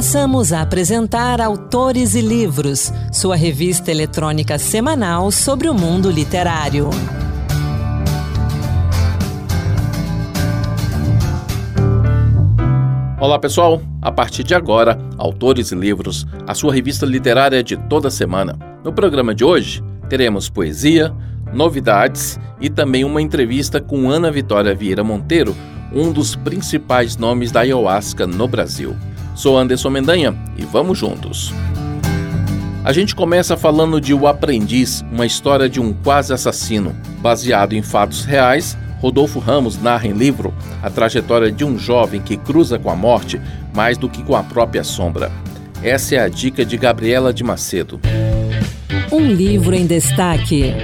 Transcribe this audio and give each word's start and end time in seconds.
Passamos 0.00 0.50
a 0.50 0.62
apresentar 0.62 1.42
Autores 1.42 2.14
e 2.14 2.22
Livros, 2.22 2.90
sua 3.12 3.36
revista 3.36 3.90
eletrônica 3.90 4.58
semanal 4.58 5.30
sobre 5.30 5.68
o 5.68 5.74
mundo 5.74 6.10
literário. 6.10 6.88
Olá 13.20 13.38
pessoal, 13.38 13.82
a 14.00 14.10
partir 14.10 14.42
de 14.42 14.54
agora, 14.54 14.98
Autores 15.18 15.70
e 15.70 15.74
Livros, 15.74 16.26
a 16.46 16.54
sua 16.54 16.72
revista 16.72 17.04
literária 17.04 17.62
de 17.62 17.76
toda 17.76 18.10
semana. 18.10 18.58
No 18.82 18.94
programa 18.94 19.34
de 19.34 19.44
hoje, 19.44 19.84
teremos 20.08 20.48
poesia, 20.48 21.14
novidades 21.52 22.40
e 22.58 22.70
também 22.70 23.04
uma 23.04 23.20
entrevista 23.20 23.82
com 23.82 24.08
Ana 24.08 24.30
Vitória 24.30 24.74
Vieira 24.74 25.04
Monteiro, 25.04 25.54
um 25.92 26.10
dos 26.10 26.34
principais 26.34 27.18
nomes 27.18 27.52
da 27.52 27.60
ayahuasca 27.60 28.26
no 28.26 28.48
Brasil. 28.48 28.96
Sou 29.40 29.56
Anderson 29.56 29.88
Mendanha 29.88 30.36
e 30.54 30.66
vamos 30.66 30.98
juntos. 30.98 31.50
A 32.84 32.92
gente 32.92 33.14
começa 33.14 33.56
falando 33.56 33.98
de 33.98 34.12
O 34.12 34.26
Aprendiz, 34.26 35.02
uma 35.10 35.24
história 35.24 35.66
de 35.66 35.80
um 35.80 35.94
quase 35.94 36.30
assassino, 36.30 36.94
baseado 37.22 37.72
em 37.72 37.80
fatos 37.80 38.26
reais 38.26 38.76
Rodolfo 39.00 39.38
Ramos 39.38 39.80
narra 39.80 40.06
em 40.06 40.12
livro 40.12 40.52
a 40.82 40.90
trajetória 40.90 41.50
de 41.50 41.64
um 41.64 41.78
jovem 41.78 42.20
que 42.20 42.36
cruza 42.36 42.78
com 42.78 42.90
a 42.90 42.94
morte 42.94 43.40
mais 43.74 43.96
do 43.96 44.10
que 44.10 44.22
com 44.22 44.36
a 44.36 44.42
própria 44.42 44.84
sombra. 44.84 45.32
Essa 45.82 46.16
é 46.16 46.18
a 46.18 46.28
dica 46.28 46.62
de 46.62 46.76
Gabriela 46.76 47.32
de 47.32 47.42
Macedo. 47.42 47.98
Um 49.10 49.26
livro 49.26 49.74
em 49.74 49.86
destaque. 49.86 50.74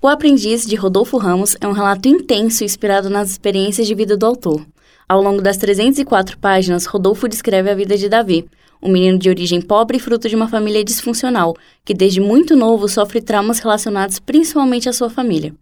O 0.00 0.06
Aprendiz, 0.06 0.64
de 0.64 0.76
Rodolfo 0.76 1.18
Ramos, 1.18 1.56
é 1.60 1.66
um 1.66 1.72
relato 1.72 2.08
intenso 2.08 2.62
inspirado 2.62 3.10
nas 3.10 3.32
experiências 3.32 3.88
de 3.88 3.96
vida 3.96 4.16
do 4.16 4.26
autor. 4.26 4.64
Ao 5.10 5.20
longo 5.20 5.42
das 5.42 5.56
304 5.56 6.38
páginas, 6.38 6.86
Rodolfo 6.86 7.26
descreve 7.26 7.68
a 7.68 7.74
vida 7.74 7.96
de 7.96 8.08
Davi, 8.08 8.48
um 8.80 8.88
menino 8.88 9.18
de 9.18 9.28
origem 9.28 9.60
pobre 9.60 9.96
e 9.96 10.00
fruto 10.00 10.28
de 10.28 10.36
uma 10.36 10.46
família 10.46 10.84
disfuncional, 10.84 11.56
que 11.84 11.92
desde 11.92 12.20
muito 12.20 12.54
novo 12.54 12.86
sofre 12.86 13.20
traumas 13.20 13.58
relacionados 13.58 14.20
principalmente 14.20 14.88
à 14.88 14.92
sua 14.92 15.10
família. 15.10 15.52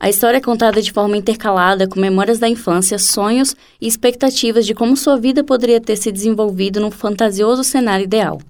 A 0.00 0.10
história 0.10 0.38
é 0.38 0.40
contada 0.40 0.82
de 0.82 0.90
forma 0.90 1.16
intercalada 1.16 1.86
com 1.86 2.00
memórias 2.00 2.40
da 2.40 2.48
infância, 2.48 2.98
sonhos 2.98 3.54
e 3.80 3.86
expectativas 3.86 4.66
de 4.66 4.74
como 4.74 4.96
sua 4.96 5.16
vida 5.16 5.44
poderia 5.44 5.80
ter 5.80 5.94
se 5.94 6.10
desenvolvido 6.10 6.80
num 6.80 6.90
fantasioso 6.90 7.62
cenário 7.62 8.02
ideal. 8.02 8.40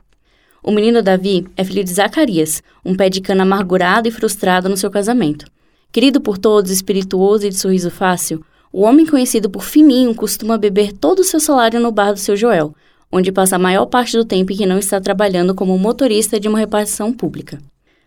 O 0.62 0.72
menino 0.72 1.02
Davi 1.02 1.47
é 1.54 1.62
filho 1.64 1.84
de 1.84 1.92
Zacarias, 1.92 2.62
um 2.82 2.97
pé 2.97 3.10
de 3.10 3.20
cana 3.20 3.42
amargurado 3.42 4.08
e 4.08 4.10
frustrado 4.10 4.70
no 4.70 4.77
seu 4.78 4.91
casamento. 4.91 5.44
Querido 5.92 6.19
por 6.19 6.38
todos, 6.38 6.70
espirituoso 6.70 7.47
e 7.47 7.50
de 7.50 7.56
sorriso 7.56 7.91
fácil, 7.91 8.42
o 8.72 8.82
homem 8.82 9.04
conhecido 9.04 9.50
por 9.50 9.64
Fininho 9.64 10.14
costuma 10.14 10.56
beber 10.56 10.92
todo 10.92 11.20
o 11.20 11.24
seu 11.24 11.40
salário 11.40 11.80
no 11.80 11.90
bar 11.90 12.12
do 12.12 12.18
seu 12.18 12.36
Joel, 12.36 12.74
onde 13.10 13.32
passa 13.32 13.56
a 13.56 13.58
maior 13.58 13.86
parte 13.86 14.16
do 14.16 14.24
tempo 14.24 14.52
em 14.52 14.56
que 14.56 14.66
não 14.66 14.78
está 14.78 15.00
trabalhando 15.00 15.54
como 15.54 15.76
motorista 15.76 16.38
de 16.38 16.46
uma 16.46 16.58
repartição 16.58 17.12
pública. 17.12 17.58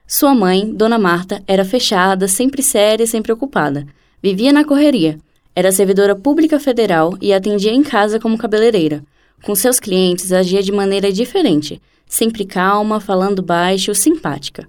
Sua 0.08 0.34
mãe, 0.34 0.72
Dona 0.73 0.97
Marta, 0.97 1.44
era 1.47 1.66
fechada, 1.66 2.28
sempre 2.28 2.64
séria 2.64 3.03
e 3.03 3.08
sempre 3.08 3.31
ocupada. 3.31 3.86
Vivia 4.22 4.53
na 4.53 4.64
correria. 4.64 5.19
Era 5.53 5.72
servidora 5.72 6.16
pública 6.16 6.59
federal 6.59 7.17
e 7.22 7.34
atendia 7.34 7.73
em 7.73 7.84
casa 7.84 8.19
como 8.19 8.38
cabeleireira. 8.38 9.03
Com 9.44 9.56
seus 9.56 9.80
clientes, 9.80 10.31
agia 10.31 10.64
de 10.64 10.72
maneira 10.72 11.11
diferente, 11.11 11.81
sempre 12.08 12.45
calma, 12.45 13.02
falando 13.02 13.41
baixo, 13.41 13.94
simpática. 13.94 14.67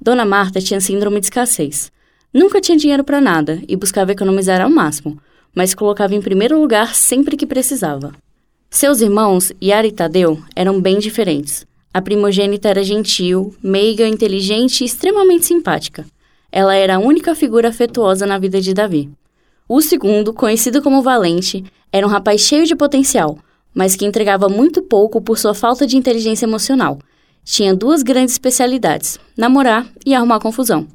Dona 0.00 0.24
Marta 0.24 0.60
tinha 0.60 0.80
síndrome 0.80 1.20
de 1.20 1.26
escassez. 1.26 1.92
Nunca 2.34 2.60
tinha 2.60 2.76
dinheiro 2.76 3.04
para 3.04 3.20
nada 3.20 3.62
e 3.68 3.76
buscava 3.76 4.12
economizar 4.12 4.60
ao 4.60 4.68
máximo, 4.68 5.18
mas 5.56 5.74
colocava 5.74 6.14
em 6.14 6.20
primeiro 6.20 6.60
lugar 6.60 6.94
sempre 6.94 7.34
que 7.34 7.46
precisava. 7.46 8.12
Seus 8.68 9.00
irmãos, 9.00 9.50
Yara 9.62 9.86
e 9.86 9.92
Tadeu, 9.92 10.38
eram 10.54 10.78
bem 10.78 10.98
diferentes. 10.98 11.66
A 11.94 12.02
primogênita 12.02 12.68
era 12.68 12.84
gentil, 12.84 13.56
meiga, 13.62 14.06
inteligente 14.06 14.82
e 14.82 14.84
extremamente 14.84 15.46
simpática. 15.46 16.04
Ela 16.52 16.74
era 16.74 16.96
a 16.96 16.98
única 16.98 17.34
figura 17.34 17.70
afetuosa 17.70 18.26
na 18.26 18.38
vida 18.38 18.60
de 18.60 18.74
Davi. 18.74 19.08
O 19.66 19.80
segundo, 19.80 20.34
conhecido 20.34 20.82
como 20.82 21.00
Valente, 21.00 21.64
era 21.90 22.06
um 22.06 22.10
rapaz 22.10 22.42
cheio 22.42 22.66
de 22.66 22.76
potencial, 22.76 23.38
mas 23.74 23.96
que 23.96 24.04
entregava 24.04 24.50
muito 24.50 24.82
pouco 24.82 25.22
por 25.22 25.38
sua 25.38 25.54
falta 25.54 25.86
de 25.86 25.96
inteligência 25.96 26.44
emocional. 26.44 26.98
Tinha 27.42 27.74
duas 27.74 28.02
grandes 28.02 28.34
especialidades: 28.34 29.18
namorar 29.36 29.86
e 30.04 30.14
arrumar 30.14 30.38
confusão. 30.38 30.86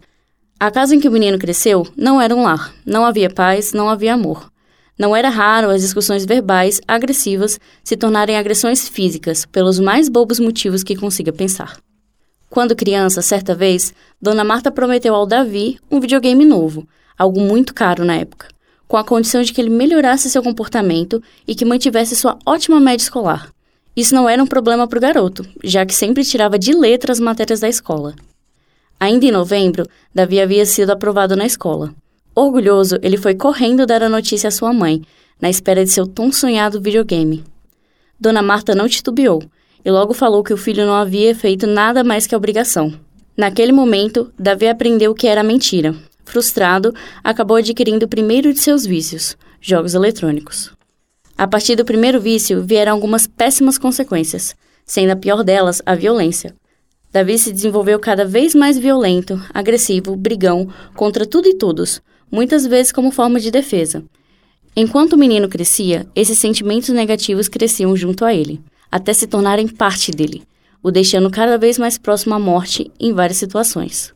A 0.59 0.69
casa 0.69 0.95
em 0.95 0.99
que 0.99 1.07
o 1.07 1.11
menino 1.11 1.39
cresceu 1.39 1.87
não 1.97 2.21
era 2.21 2.35
um 2.35 2.43
lar, 2.43 2.71
não 2.85 3.03
havia 3.03 3.31
paz, 3.31 3.73
não 3.73 3.89
havia 3.89 4.13
amor. 4.13 4.50
Não 4.97 5.15
era 5.15 5.29
raro 5.29 5.69
as 5.69 5.81
discussões 5.81 6.25
verbais 6.25 6.79
agressivas 6.87 7.59
se 7.83 7.97
tornarem 7.97 8.37
agressões 8.37 8.87
físicas 8.87 9.45
pelos 9.45 9.79
mais 9.79 10.09
bobos 10.09 10.39
motivos 10.39 10.83
que 10.83 10.95
consiga 10.95 11.31
pensar. 11.33 11.77
Quando 12.49 12.75
criança, 12.75 13.21
certa 13.21 13.55
vez, 13.55 13.93
Dona 14.21 14.43
Marta 14.43 14.69
prometeu 14.69 15.15
ao 15.15 15.25
Davi 15.25 15.79
um 15.89 15.99
videogame 15.99 16.45
novo, 16.45 16.87
algo 17.17 17.39
muito 17.39 17.73
caro 17.73 18.03
na 18.03 18.15
época, 18.15 18.47
com 18.87 18.97
a 18.97 19.03
condição 19.03 19.41
de 19.41 19.53
que 19.53 19.61
ele 19.61 19.69
melhorasse 19.69 20.29
seu 20.29 20.43
comportamento 20.43 21.23
e 21.47 21.55
que 21.55 21.63
mantivesse 21.63 22.15
sua 22.15 22.37
ótima 22.45 22.79
média 22.79 23.03
escolar. 23.03 23.49
Isso 23.95 24.13
não 24.13 24.27
era 24.27 24.43
um 24.43 24.47
problema 24.47 24.87
para 24.87 24.97
o 24.97 25.01
garoto, 25.01 25.45
já 25.63 25.85
que 25.85 25.95
sempre 25.95 26.25
tirava 26.25 26.59
de 26.59 26.73
letra 26.73 27.11
as 27.11 27.19
matérias 27.19 27.61
da 27.61 27.69
escola. 27.69 28.15
Ainda 28.99 29.25
em 29.25 29.31
novembro, 29.31 29.87
Davi 30.13 30.39
havia 30.39 30.65
sido 30.65 30.91
aprovado 30.91 31.35
na 31.35 31.45
escola. 31.45 31.93
Orgulhoso, 32.33 32.97
ele 33.01 33.17
foi 33.17 33.35
correndo 33.35 33.85
dar 33.85 34.01
a 34.01 34.09
notícia 34.09 34.47
à 34.47 34.51
sua 34.51 34.71
mãe, 34.71 35.01
na 35.39 35.49
espera 35.49 35.83
de 35.83 35.91
seu 35.91 36.07
tão 36.07 36.31
sonhado 36.31 36.79
videogame. 36.79 37.43
Dona 38.19 38.41
Marta 38.41 38.73
não 38.73 38.87
titubeou 38.87 39.43
e 39.83 39.91
logo 39.91 40.13
falou 40.13 40.43
que 40.43 40.53
o 40.53 40.57
filho 40.57 40.85
não 40.85 40.93
havia 40.93 41.35
feito 41.35 41.67
nada 41.67 42.03
mais 42.03 42.25
que 42.25 42.35
obrigação. 42.35 42.93
Naquele 43.35 43.71
momento, 43.71 44.31
Davi 44.37 44.67
aprendeu 44.67 45.13
que 45.13 45.27
era 45.27 45.43
mentira. 45.43 45.95
Frustrado, 46.23 46.93
acabou 47.23 47.57
adquirindo 47.57 48.05
o 48.05 48.09
primeiro 48.09 48.53
de 48.53 48.59
seus 48.59 48.85
vícios, 48.85 49.35
jogos 49.59 49.93
eletrônicos. 49.93 50.71
A 51.37 51.47
partir 51.47 51.75
do 51.75 51.83
primeiro 51.83 52.21
vício 52.21 52.61
vieram 52.61 52.93
algumas 52.93 53.25
péssimas 53.25 53.77
consequências, 53.77 54.55
sendo 54.85 55.11
a 55.11 55.15
pior 55.15 55.43
delas 55.43 55.81
a 55.85 55.95
violência. 55.95 56.53
Davi 57.11 57.37
se 57.37 57.51
desenvolveu 57.51 57.99
cada 57.99 58.23
vez 58.23 58.55
mais 58.55 58.77
violento, 58.77 59.41
agressivo, 59.53 60.15
brigão, 60.15 60.69
contra 60.95 61.25
tudo 61.25 61.47
e 61.49 61.55
todos, 61.55 62.01
muitas 62.31 62.65
vezes 62.65 62.91
como 62.91 63.11
forma 63.11 63.39
de 63.39 63.51
defesa. 63.51 64.03
Enquanto 64.73 65.13
o 65.13 65.17
menino 65.17 65.49
crescia, 65.49 66.07
esses 66.15 66.37
sentimentos 66.37 66.89
negativos 66.89 67.49
cresciam 67.49 67.95
junto 67.97 68.23
a 68.23 68.33
ele, 68.33 68.61
até 68.89 69.11
se 69.11 69.27
tornarem 69.27 69.67
parte 69.67 70.11
dele, 70.11 70.43
o 70.81 70.89
deixando 70.89 71.29
cada 71.29 71.57
vez 71.57 71.77
mais 71.77 71.97
próximo 71.97 72.33
à 72.33 72.39
morte 72.39 72.89
em 72.97 73.11
várias 73.11 73.37
situações. 73.37 74.13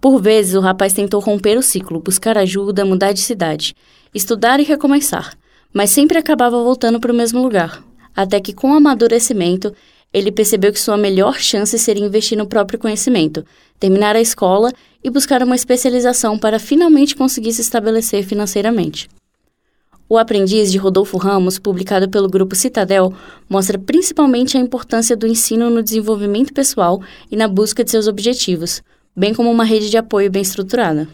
Por 0.00 0.22
vezes, 0.22 0.54
o 0.54 0.60
rapaz 0.60 0.92
tentou 0.92 1.20
romper 1.20 1.58
o 1.58 1.62
ciclo, 1.62 1.98
buscar 1.98 2.38
ajuda, 2.38 2.84
mudar 2.84 3.10
de 3.10 3.20
cidade, 3.20 3.74
estudar 4.14 4.60
e 4.60 4.62
recomeçar, 4.62 5.36
mas 5.72 5.90
sempre 5.90 6.16
acabava 6.16 6.62
voltando 6.62 7.00
para 7.00 7.12
o 7.12 7.16
mesmo 7.16 7.42
lugar, 7.42 7.82
até 8.14 8.38
que, 8.38 8.52
com 8.52 8.70
o 8.70 8.74
amadurecimento, 8.74 9.74
ele 10.16 10.32
percebeu 10.32 10.72
que 10.72 10.80
sua 10.80 10.96
melhor 10.96 11.38
chance 11.38 11.78
seria 11.78 12.06
investir 12.06 12.38
no 12.38 12.46
próprio 12.46 12.78
conhecimento, 12.78 13.44
terminar 13.78 14.16
a 14.16 14.20
escola 14.20 14.72
e 15.04 15.10
buscar 15.10 15.42
uma 15.42 15.54
especialização 15.54 16.38
para 16.38 16.58
finalmente 16.58 17.14
conseguir 17.14 17.52
se 17.52 17.60
estabelecer 17.60 18.24
financeiramente. 18.24 19.10
O 20.08 20.16
Aprendiz 20.16 20.72
de 20.72 20.78
Rodolfo 20.78 21.18
Ramos, 21.18 21.58
publicado 21.58 22.08
pelo 22.08 22.30
grupo 22.30 22.54
Citadel, 22.54 23.12
mostra 23.46 23.78
principalmente 23.78 24.56
a 24.56 24.60
importância 24.60 25.14
do 25.14 25.26
ensino 25.26 25.68
no 25.68 25.82
desenvolvimento 25.82 26.54
pessoal 26.54 27.02
e 27.30 27.36
na 27.36 27.46
busca 27.46 27.84
de 27.84 27.90
seus 27.90 28.08
objetivos, 28.08 28.82
bem 29.14 29.34
como 29.34 29.50
uma 29.50 29.64
rede 29.64 29.90
de 29.90 29.98
apoio 29.98 30.30
bem 30.30 30.40
estruturada. 30.40 31.06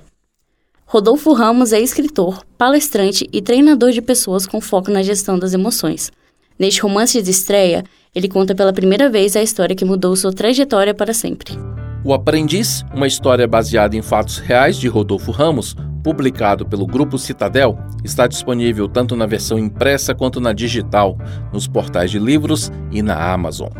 Rodolfo 0.86 1.32
Ramos 1.32 1.72
é 1.72 1.80
escritor, 1.80 2.46
palestrante 2.56 3.28
e 3.32 3.42
treinador 3.42 3.90
de 3.90 4.00
pessoas 4.00 4.46
com 4.46 4.60
foco 4.60 4.92
na 4.92 5.02
gestão 5.02 5.36
das 5.36 5.54
emoções. 5.54 6.12
Neste 6.62 6.80
romance 6.80 7.20
de 7.20 7.28
estreia, 7.28 7.82
ele 8.14 8.28
conta 8.28 8.54
pela 8.54 8.72
primeira 8.72 9.10
vez 9.10 9.34
a 9.34 9.42
história 9.42 9.74
que 9.74 9.84
mudou 9.84 10.14
sua 10.14 10.32
trajetória 10.32 10.94
para 10.94 11.12
sempre. 11.12 11.58
O 12.04 12.14
Aprendiz, 12.14 12.84
uma 12.94 13.08
história 13.08 13.48
baseada 13.48 13.96
em 13.96 14.00
fatos 14.00 14.38
reais 14.38 14.76
de 14.76 14.86
Rodolfo 14.86 15.32
Ramos, 15.32 15.74
publicado 16.04 16.64
pelo 16.64 16.86
Grupo 16.86 17.18
Citadel, 17.18 17.76
está 18.04 18.28
disponível 18.28 18.86
tanto 18.86 19.16
na 19.16 19.26
versão 19.26 19.58
impressa 19.58 20.14
quanto 20.14 20.40
na 20.40 20.52
digital, 20.52 21.18
nos 21.52 21.66
portais 21.66 22.12
de 22.12 22.20
livros 22.20 22.70
e 22.92 23.02
na 23.02 23.32
Amazon. 23.32 23.70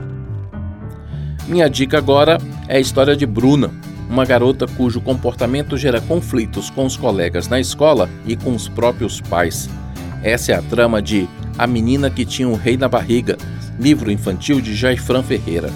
Minha 1.47 1.71
dica 1.71 1.99
agora 1.99 2.39
é 2.67 2.79
a 2.79 2.81
história 2.81 3.15
de 3.15 3.27
Bruna, 3.27 3.71
uma 4.11 4.25
garota 4.25 4.67
cujo 4.67 5.01
comportamento 5.01 5.77
gera 5.77 6.01
conflitos 6.01 6.69
com 6.69 6.85
os 6.85 6.97
colegas 6.97 7.47
na 7.47 7.61
escola 7.61 8.11
e 8.27 8.35
com 8.35 8.53
os 8.53 8.69
próprios 8.69 9.21
pais. 9.21 9.71
Essa 10.25 10.51
é 10.51 10.55
a 10.57 10.63
trama 10.63 11.01
de 11.01 11.29
A 11.59 11.67
Menina 11.67 12.11
que 12.11 12.25
Tinha 12.25 12.49
um 12.49 12.55
Rei 12.55 12.77
na 12.77 12.89
Barriga, 12.89 13.37
livro 13.79 14.11
infantil 14.11 14.61
de 14.61 14.75
Jaifran 14.75 15.23
Ferreira. 15.23 15.71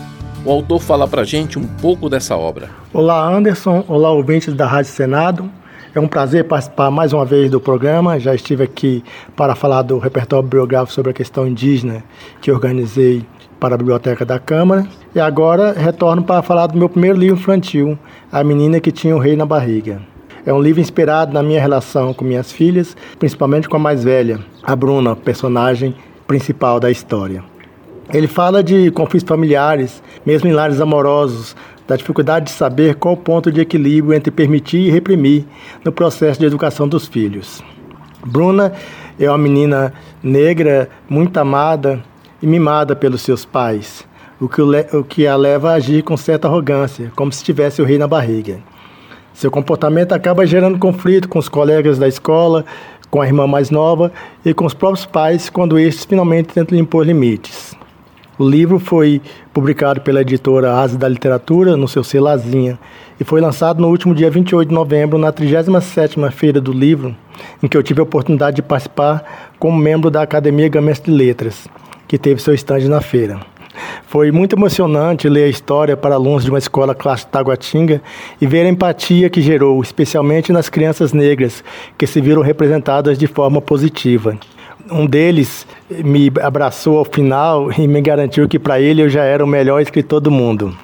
O 0.45 0.51
autor 0.51 0.81
fala 0.81 1.07
para 1.07 1.23
gente 1.23 1.59
um 1.59 1.67
pouco 1.67 2.09
dessa 2.09 2.37
obra. 2.37 2.71
Olá, 2.95 3.29
Anderson. 3.29 3.85
Olá, 3.87 4.11
ouvintes 4.11 4.55
da 4.55 4.67
Rádio 4.67 4.91
Senado. 4.91 5.51
É 5.95 6.01
um 6.01 6.09
prazer 6.09 6.45
participar 6.45 6.91
mais 6.91 7.13
uma 7.13 7.25
vez 7.25 7.51
do 7.51 7.61
programa. 7.61 8.19
Já 8.19 8.35
estive 8.35 8.65
aqui 8.65 9.05
para 9.37 9.55
falar 9.55 9.83
do 9.83 9.99
repertório 9.99 10.49
biográfico 10.49 10.95
sobre 10.95 11.11
a 11.11 11.15
questão 11.15 11.47
indígena 11.47 12.03
que 12.41 12.51
organizei 12.51 13.25
para 13.61 13.75
a 13.75 13.79
Biblioteca 13.79 14.25
da 14.25 14.39
Câmara. 14.39 14.87
E 15.15 15.21
agora 15.21 15.73
retorno 15.73 16.23
para 16.23 16.43
falar 16.43 16.69
do 16.69 16.79
meu 16.79 16.89
primeiro 16.89 17.19
livro 17.19 17.37
infantil, 17.37 17.99
A 18.33 18.43
Menina 18.43 18.81
que 18.81 18.91
Tinha 18.91 19.15
o 19.15 19.19
Rei 19.19 19.37
na 19.37 19.45
Barriga. 19.45 20.01
É 20.47 20.53
um 20.53 20.63
livro 20.63 20.81
inspirado 20.81 21.35
na 21.35 21.43
minha 21.43 21.61
relação 21.61 22.15
com 22.15 22.25
minhas 22.25 22.53
filhas, 22.53 22.97
principalmente 23.19 23.69
com 23.69 23.77
a 23.77 23.81
mais 23.81 24.05
velha, 24.05 24.39
a 24.63 24.77
Bruna, 24.77 25.17
personagem 25.17 25.93
principal 26.25 26.79
da 26.79 26.89
história. 26.89 27.43
Ele 28.15 28.29
fala 28.29 28.63
de 28.63 28.93
conflitos 28.93 29.29
familiares, 29.29 30.01
mesmo 30.25 30.49
em 30.49 30.53
lares 30.53 30.81
amorosos, 30.81 31.57
da 31.89 31.97
dificuldade 31.97 32.47
de 32.47 32.53
saber 32.53 32.95
qual 32.95 33.15
o 33.15 33.17
ponto 33.17 33.51
de 33.51 33.61
equilíbrio 33.61 34.15
entre 34.15 34.31
permitir 34.31 34.87
e 34.87 34.91
reprimir 34.91 35.45
no 35.85 35.91
processo 35.91 36.39
de 36.39 36.47
educação 36.47 36.87
dos 36.87 37.09
filhos. 37.09 37.61
Bruna 38.25 38.73
é 39.19 39.29
uma 39.29 39.39
menina 39.39 39.93
negra, 40.23 40.89
muito 41.09 41.37
amada 41.39 42.01
e 42.41 42.47
mimada 42.47 42.95
pelos 42.95 43.23
seus 43.23 43.45
pais, 43.45 44.07
o 44.41 44.49
que, 44.49 44.63
o 44.63 45.03
que 45.03 45.27
a 45.27 45.35
leva 45.35 45.73
a 45.73 45.75
agir 45.75 46.05
com 46.05 46.17
certa 46.17 46.47
arrogância, 46.47 47.11
como 47.17 47.33
se 47.33 47.43
tivesse 47.43 47.83
o 47.83 47.85
rei 47.85 47.99
na 47.99 48.07
barriga. 48.07 48.61
Seu 49.37 49.51
comportamento 49.51 50.13
acaba 50.13 50.47
gerando 50.47 50.79
conflito 50.79 51.29
com 51.29 51.39
os 51.39 51.47
colegas 51.47 51.99
da 51.99 52.09
escola, 52.09 52.65
com 53.11 53.21
a 53.21 53.27
irmã 53.27 53.47
mais 53.47 53.71
nova 53.71 54.11
e 54.43 54.55
com 54.55 54.65
os 54.65 54.73
próprios 54.73 55.05
pais 55.05 55.51
quando 55.51 55.79
estes 55.79 56.07
finalmente 56.07 56.55
tentam 56.55 56.79
impor 56.79 57.05
limites. 57.05 57.77
O 58.39 58.49
livro 58.49 58.79
foi 58.79 59.21
publicado 59.53 60.01
pela 60.01 60.23
editora 60.23 60.73
Asa 60.73 60.97
da 60.97 61.07
Literatura 61.07 61.77
no 61.77 61.87
seu 61.87 62.03
selazinha 62.03 62.79
e 63.21 63.25
foi 63.25 63.43
lançado 63.43 63.79
no 63.79 63.89
último 63.89 64.15
dia 64.15 64.31
28 64.31 64.71
de 64.71 64.75
novembro 64.75 65.19
na 65.19 65.31
37ª 65.31 66.31
Feira 66.31 66.59
do 66.59 66.73
Livro, 66.73 67.15
em 67.63 67.69
que 67.69 67.77
eu 67.77 67.83
tive 67.83 68.01
a 68.01 68.05
oportunidade 68.05 68.57
de 68.57 68.63
participar 68.63 69.53
como 69.59 69.77
membro 69.77 70.11
da 70.11 70.23
Academia 70.23 70.71
Gamense 70.71 71.03
de 71.03 71.11
Letras, 71.11 71.69
que 72.09 72.17
teve 72.17 72.41
seu 72.41 72.55
estande 72.55 72.89
na 72.89 73.03
feira. 73.03 73.39
Foi 74.07 74.31
muito 74.31 74.57
emocionante 74.57 75.29
ler 75.29 75.45
a 75.45 75.49
história 75.49 75.97
para 75.97 76.15
alunos 76.15 76.45
de 76.45 76.51
uma 76.51 76.59
escola 76.59 76.95
classe 76.95 77.27
Taguatinga 77.27 78.03
e 78.41 78.47
ver 78.47 78.67
a 78.67 78.69
empatia 78.69 79.29
que 79.29 79.41
gerou, 79.41 79.81
especialmente 79.83 80.53
nas 80.53 80.69
crianças 80.69 81.13
negras, 81.13 81.63
que 81.97 82.07
se 82.07 82.21
viram 82.21 82.43
representadas 82.43 83.19
de 83.19 83.27
forma 83.27 83.61
positiva. 83.61 84.37
Um 84.91 85.07
deles 85.07 85.67
me 85.91 86.31
abraçou 86.43 86.99
ao 86.99 87.05
final 87.05 87.71
e 87.73 87.89
me 87.89 88.01
garantiu 88.01 88.49
que 88.49 88.59
para 88.59 88.81
ele 88.81 89.03
eu 89.03 89.09
já 89.09 89.25
era 89.25 89.45
o 89.45 89.49
melhor 89.49 89.81
escritor 89.81 90.21
do 90.21 90.31
mundo. 90.31 90.77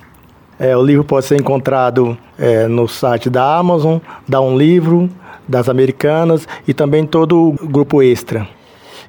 É, 0.59 0.77
o 0.77 0.83
livro 0.83 1.05
pode 1.05 1.27
ser 1.27 1.39
encontrado 1.39 2.17
é, 2.39 2.67
no 2.67 2.87
site 2.89 3.31
da 3.31 3.57
Amazon, 3.57 3.99
da 4.29 4.41
Um 4.41 4.57
Livro, 4.57 5.09
das 5.49 5.69
Americanas 5.69 6.47
e 6.67 6.75
também 6.75 7.05
todo 7.05 7.49
o 7.49 7.69
grupo 7.69 8.03
Extra 8.03 8.47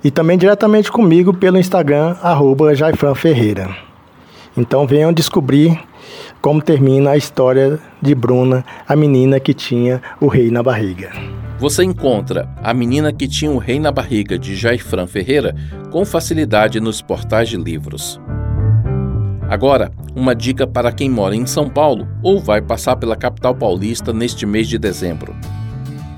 e 0.04 0.12
também 0.12 0.38
diretamente 0.38 0.92
comigo 0.92 1.34
pelo 1.34 1.58
Instagram, 1.58 2.16
arroba 2.22 2.76
Jaifran 2.76 3.16
Ferreira. 3.16 3.70
Então 4.56 4.86
venham 4.86 5.14
descobrir 5.14 5.80
como 6.42 6.62
termina 6.62 7.12
a 7.12 7.18
história 7.18 7.80
de 8.02 8.14
Bruna, 8.14 8.66
a 8.88 8.96
menina 8.96 9.40
que 9.40 9.54
tinha 9.54 10.02
o 10.20 10.28
rei 10.28 10.52
na 10.52 10.62
barriga. 10.62 11.12
Você 11.64 11.82
encontra 11.82 12.50
A 12.62 12.74
Menina 12.74 13.14
que 13.14 13.26
Tinha 13.26 13.50
o 13.50 13.58
Rei 13.58 13.80
na 13.80 13.90
Barriga, 13.90 14.38
de 14.38 14.54
Jaifran 14.54 15.08
Ferreira, 15.08 15.56
com 15.92 16.04
facilidade 16.04 16.78
nos 16.82 17.02
portais 17.02 17.48
de 17.48 17.56
livros. 17.56 18.20
Agora, 19.50 19.90
uma 20.14 20.36
dica 20.36 20.68
para 20.68 20.92
quem 20.92 21.10
mora 21.10 21.36
em 21.36 21.46
São 21.46 21.70
Paulo 21.70 22.06
ou 22.22 22.38
vai 22.38 22.62
passar 22.62 22.98
pela 22.98 23.16
capital 23.16 23.56
paulista 23.56 24.12
neste 24.12 24.46
mês 24.46 24.68
de 24.68 24.78
dezembro. 24.78 25.34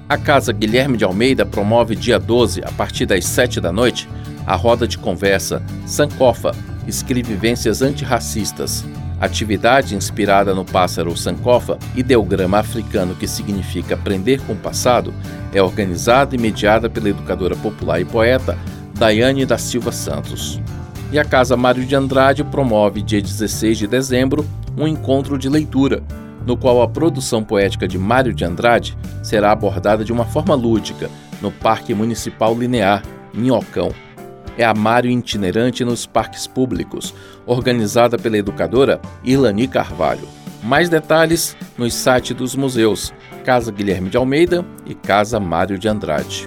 A 0.07 0.19
Casa 0.19 0.53
Guilherme 0.53 0.97
de 0.97 1.03
Almeida 1.03 1.47
promove 1.47 1.95
dia 1.95 2.19
12, 2.19 2.61
a 2.63 2.71
partir 2.71 3.07
das 3.07 3.25
7 3.25 3.59
da 3.59 3.71
noite, 3.71 4.07
a 4.45 4.55
roda 4.55 4.87
de 4.87 4.99
conversa 4.99 5.63
Sankofa 5.87 6.51
Escrevivências 6.87 7.81
Antirracistas. 7.81 8.85
Atividade 9.19 9.95
inspirada 9.95 10.53
no 10.53 10.63
pássaro 10.63 11.17
Sankofa, 11.17 11.79
ideograma 11.95 12.59
africano 12.59 13.15
que 13.15 13.27
significa 13.27 13.95
aprender 13.95 14.39
com 14.41 14.53
o 14.53 14.57
passado, 14.57 15.11
é 15.51 15.59
organizada 15.59 16.35
e 16.35 16.37
mediada 16.37 16.87
pela 16.87 17.09
educadora 17.09 17.55
popular 17.55 17.99
e 17.99 18.05
poeta 18.05 18.55
Daiane 18.93 19.43
da 19.43 19.57
Silva 19.57 19.91
Santos. 19.91 20.61
E 21.11 21.17
a 21.17 21.25
Casa 21.25 21.57
Mário 21.57 21.83
de 21.83 21.95
Andrade 21.95 22.43
promove, 22.43 23.01
dia 23.01 23.21
16 23.21 23.79
de 23.79 23.87
dezembro, 23.87 24.45
um 24.77 24.87
encontro 24.87 25.35
de 25.35 25.49
leitura 25.49 26.03
no 26.45 26.55
qual 26.55 26.81
a 26.81 26.87
produção 26.87 27.43
poética 27.43 27.87
de 27.87 27.97
Mário 27.97 28.33
de 28.33 28.45
Andrade 28.45 28.97
será 29.23 29.51
abordada 29.51 30.03
de 30.03 30.13
uma 30.13 30.25
forma 30.25 30.53
lúdica 30.55 31.09
no 31.41 31.51
Parque 31.51 31.93
Municipal 31.93 32.55
Linear, 32.55 33.03
Minhocão. 33.33 33.91
É 34.57 34.63
a 34.63 34.73
Mário 34.73 35.11
itinerante 35.11 35.83
nos 35.83 36.05
parques 36.05 36.47
públicos, 36.47 37.13
organizada 37.45 38.17
pela 38.17 38.37
educadora 38.37 39.01
Ilani 39.23 39.67
Carvalho. 39.67 40.27
Mais 40.63 40.89
detalhes 40.89 41.55
nos 41.77 41.93
sites 41.93 42.35
dos 42.35 42.55
museus 42.55 43.13
Casa 43.43 43.71
Guilherme 43.71 44.09
de 44.09 44.17
Almeida 44.17 44.65
e 44.85 44.95
Casa 44.95 45.39
Mário 45.39 45.77
de 45.77 45.87
Andrade. 45.87 46.45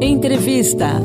Entrevista. 0.00 1.00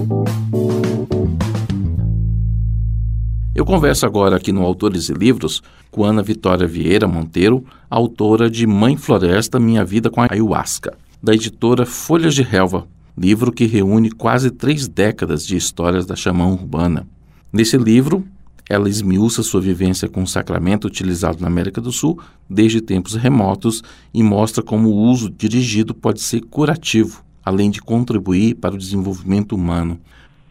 Eu 3.56 3.66
converso 3.66 4.04
agora 4.08 4.38
aqui 4.38 4.52
no 4.52 4.64
Autores 4.64 5.10
e 5.10 5.14
Livros 5.14 5.62
com 5.92 6.04
Ana 6.04 6.24
Vitória 6.24 6.66
Vieira 6.66 7.08
Monteiro, 7.08 7.64
autora 7.88 8.50
de 8.50 8.66
Mãe 8.66 8.98
Floresta 8.98 9.60
Minha 9.60 9.86
Vida 9.86 10.10
com 10.10 10.22
a 10.22 10.28
Ayahuasca, 10.32 10.98
da 11.22 11.36
editora 11.36 11.86
Folhas 11.86 12.34
de 12.34 12.42
Relva, 12.42 12.88
livro 13.16 13.52
que 13.52 13.68
reúne 13.68 14.10
quase 14.10 14.50
três 14.50 14.88
décadas 14.88 15.46
de 15.46 15.56
histórias 15.56 16.04
da 16.04 16.16
xamã 16.16 16.48
urbana. 16.48 17.06
Nesse 17.52 17.78
livro, 17.78 18.26
ela 18.68 18.90
esmiuça 18.90 19.44
sua 19.44 19.62
vivência 19.62 20.10
com 20.10 20.24
o 20.24 20.28
sacramento 20.28 20.88
utilizado 20.88 21.40
na 21.40 21.46
América 21.46 21.80
do 21.80 21.92
Sul 21.92 22.20
desde 22.50 22.82
tempos 22.82 23.14
remotos 23.14 23.84
e 24.12 24.24
mostra 24.24 24.64
como 24.64 24.90
o 24.90 24.98
uso 24.98 25.30
dirigido 25.30 25.94
pode 25.94 26.22
ser 26.22 26.42
curativo, 26.42 27.24
além 27.46 27.70
de 27.70 27.84
contribuir 27.84 28.56
para 28.56 28.74
o 28.74 28.80
desenvolvimento 28.80 29.54
humano. 29.54 30.00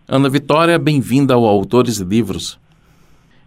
Ana 0.06 0.28
Vitória, 0.28 0.78
bem-vinda 0.78 1.34
ao 1.34 1.44
Autores 1.44 1.98
e 1.98 2.04
Livros. 2.04 2.61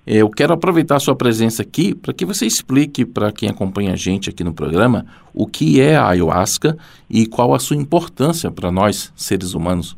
É, 0.08 0.18
eu 0.18 0.30
quero 0.30 0.54
aproveitar 0.54 0.98
a 0.98 1.00
sua 1.00 1.16
presença 1.16 1.64
aqui 1.64 1.96
para 1.96 2.14
que 2.14 2.26
você 2.26 2.46
explique 2.46 3.04
para 3.04 3.32
quem 3.32 3.50
acompanha 3.50 3.94
a 3.94 3.96
gente 3.96 4.30
aqui 4.30 4.44
no 4.44 4.54
programa 4.54 5.06
o 5.34 5.48
que 5.48 5.82
é 5.82 5.96
a 5.96 6.10
ayahuasca 6.10 6.78
e 7.10 7.26
qual 7.26 7.56
a 7.56 7.60
sua 7.60 7.76
importância 7.76 8.52
para 8.52 8.72
nós, 8.72 9.12
seres 9.16 9.54
humanos. 9.56 9.98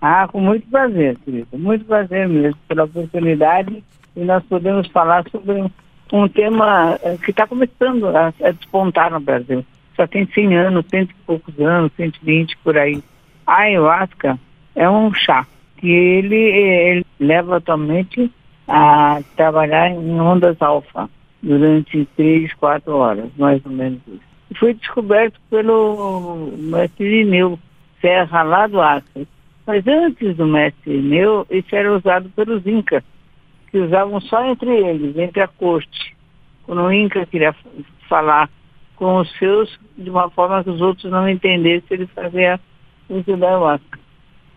Ah, 0.00 0.26
com 0.26 0.40
muito 0.40 0.66
prazer, 0.68 1.18
querido. 1.18 1.58
Muito 1.58 1.84
prazer 1.84 2.26
mesmo 2.26 2.58
pela 2.66 2.84
oportunidade 2.84 3.84
e 4.16 4.20
nós 4.24 4.42
podemos 4.44 4.88
falar 4.88 5.24
sobre 5.30 5.70
um 6.12 6.28
tema 6.28 6.98
eh, 7.02 7.18
que 7.22 7.30
está 7.30 7.46
começando 7.46 8.08
a, 8.08 8.32
a, 8.42 8.50
despontar 8.50 9.12
no 9.12 9.20
Brasil. 9.20 9.64
Só 9.94 10.06
tem 10.06 10.26
100 10.26 10.56
anos, 10.56 10.86
cento 10.90 11.10
e 11.10 11.26
poucos 11.26 11.60
anos, 11.60 11.92
120 11.96 12.56
por 12.64 12.78
aí. 12.78 13.02
A 13.46 13.60
ayahuasca 13.60 14.38
é 14.74 14.88
um 14.88 15.12
chá 15.12 15.46
que 15.76 15.88
ele, 15.88 16.34
ele 16.34 17.06
leva 17.18 17.58
atualmente 17.58 18.30
a 18.70 19.20
trabalhar 19.34 19.90
em 19.90 20.20
ondas 20.20 20.56
alfa 20.62 21.10
durante 21.42 22.06
três, 22.16 22.54
quatro 22.54 22.94
horas, 22.94 23.28
mais 23.36 23.60
ou 23.66 23.72
menos 23.72 24.00
isso. 24.06 24.58
Foi 24.58 24.74
descoberto 24.74 25.40
pelo 25.50 26.52
mestre 26.56 27.04
Irineu 27.04 27.58
Serra, 28.00 28.42
lá 28.42 28.66
do 28.68 28.80
Acre. 28.80 29.26
Mas 29.66 29.86
antes 29.86 30.36
do 30.36 30.46
mestre 30.46 30.92
Irineu, 30.92 31.46
isso 31.50 31.74
era 31.74 31.92
usado 31.92 32.28
pelos 32.30 32.64
Incas, 32.64 33.02
que 33.70 33.78
usavam 33.78 34.20
só 34.20 34.44
entre 34.44 34.70
eles, 34.70 35.16
entre 35.16 35.40
a 35.40 35.48
corte. 35.48 36.16
Quando 36.64 36.82
o 36.82 36.92
Inca 36.92 37.26
queria 37.26 37.54
falar 38.08 38.48
com 38.94 39.16
os 39.16 39.30
seus 39.38 39.76
de 39.98 40.08
uma 40.10 40.30
forma 40.30 40.62
que 40.62 40.70
os 40.70 40.80
outros 40.80 41.10
não 41.10 41.28
entendessem, 41.28 41.86
ele 41.90 42.06
fazia 42.06 42.60
uso 43.08 43.36
da 43.36 43.48
ayahuasca. 43.48 43.98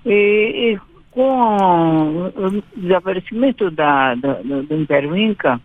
E, 0.06 0.74
e 0.74 0.93
com 1.14 2.32
o 2.36 2.64
desaparecimento 2.76 3.70
da, 3.70 4.16
da, 4.16 4.34
do 4.42 4.76
Império 4.76 5.16
Inca, 5.16 5.62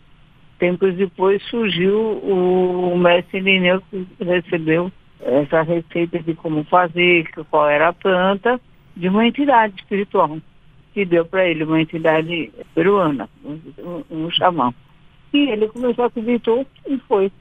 tempos 0.58 0.94
depois 0.94 1.42
surgiu 1.44 2.18
o 2.18 2.96
mestre 2.98 3.40
Lineu 3.40 3.80
que 3.90 4.06
recebeu 4.20 4.92
essa 5.20 5.62
receita 5.62 6.18
de 6.18 6.34
como 6.34 6.64
fazer, 6.64 7.28
qual 7.50 7.68
era 7.68 7.88
a 7.88 7.92
planta, 7.92 8.60
de 8.94 9.08
uma 9.08 9.26
entidade 9.26 9.74
espiritual, 9.76 10.38
que 10.92 11.04
deu 11.04 11.24
para 11.24 11.46
ele 11.46 11.64
uma 11.64 11.80
entidade 11.80 12.52
peruana, 12.74 13.28
um, 13.44 14.04
um 14.10 14.30
xamã. 14.30 14.72
E 15.32 15.50
ele 15.50 15.68
começou 15.68 16.04
a 16.04 16.08
acreditar 16.08 16.64
e 16.86 16.98
foi. 17.08 17.32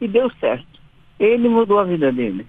E 0.00 0.08
deu 0.08 0.30
certo. 0.40 0.80
Ele 1.18 1.48
mudou 1.48 1.78
a 1.78 1.84
vida 1.84 2.10
dele 2.10 2.46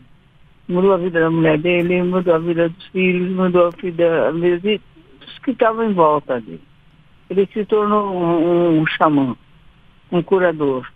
mudou 0.74 0.94
a 0.94 0.98
vida 0.98 1.20
da 1.20 1.30
mulher 1.30 1.58
dele, 1.60 2.02
mudou 2.02 2.34
a 2.34 2.40
vida 2.40 2.68
dos 2.68 2.86
filhos, 2.88 3.32
mudou 3.32 3.68
a 3.68 3.70
vida 3.70 4.32
de 4.60 4.82
dos 5.20 5.40
que 5.40 5.52
estavam 5.52 5.86
em 5.90 5.94
volta 5.94 6.42
dele. 6.42 6.62
Ele 7.30 7.48
se 7.54 7.64
tornou 7.66 8.14
um, 8.14 8.82
um 8.82 8.88
xamã. 8.88 9.36
um 10.12 10.22
curador. 10.22 10.88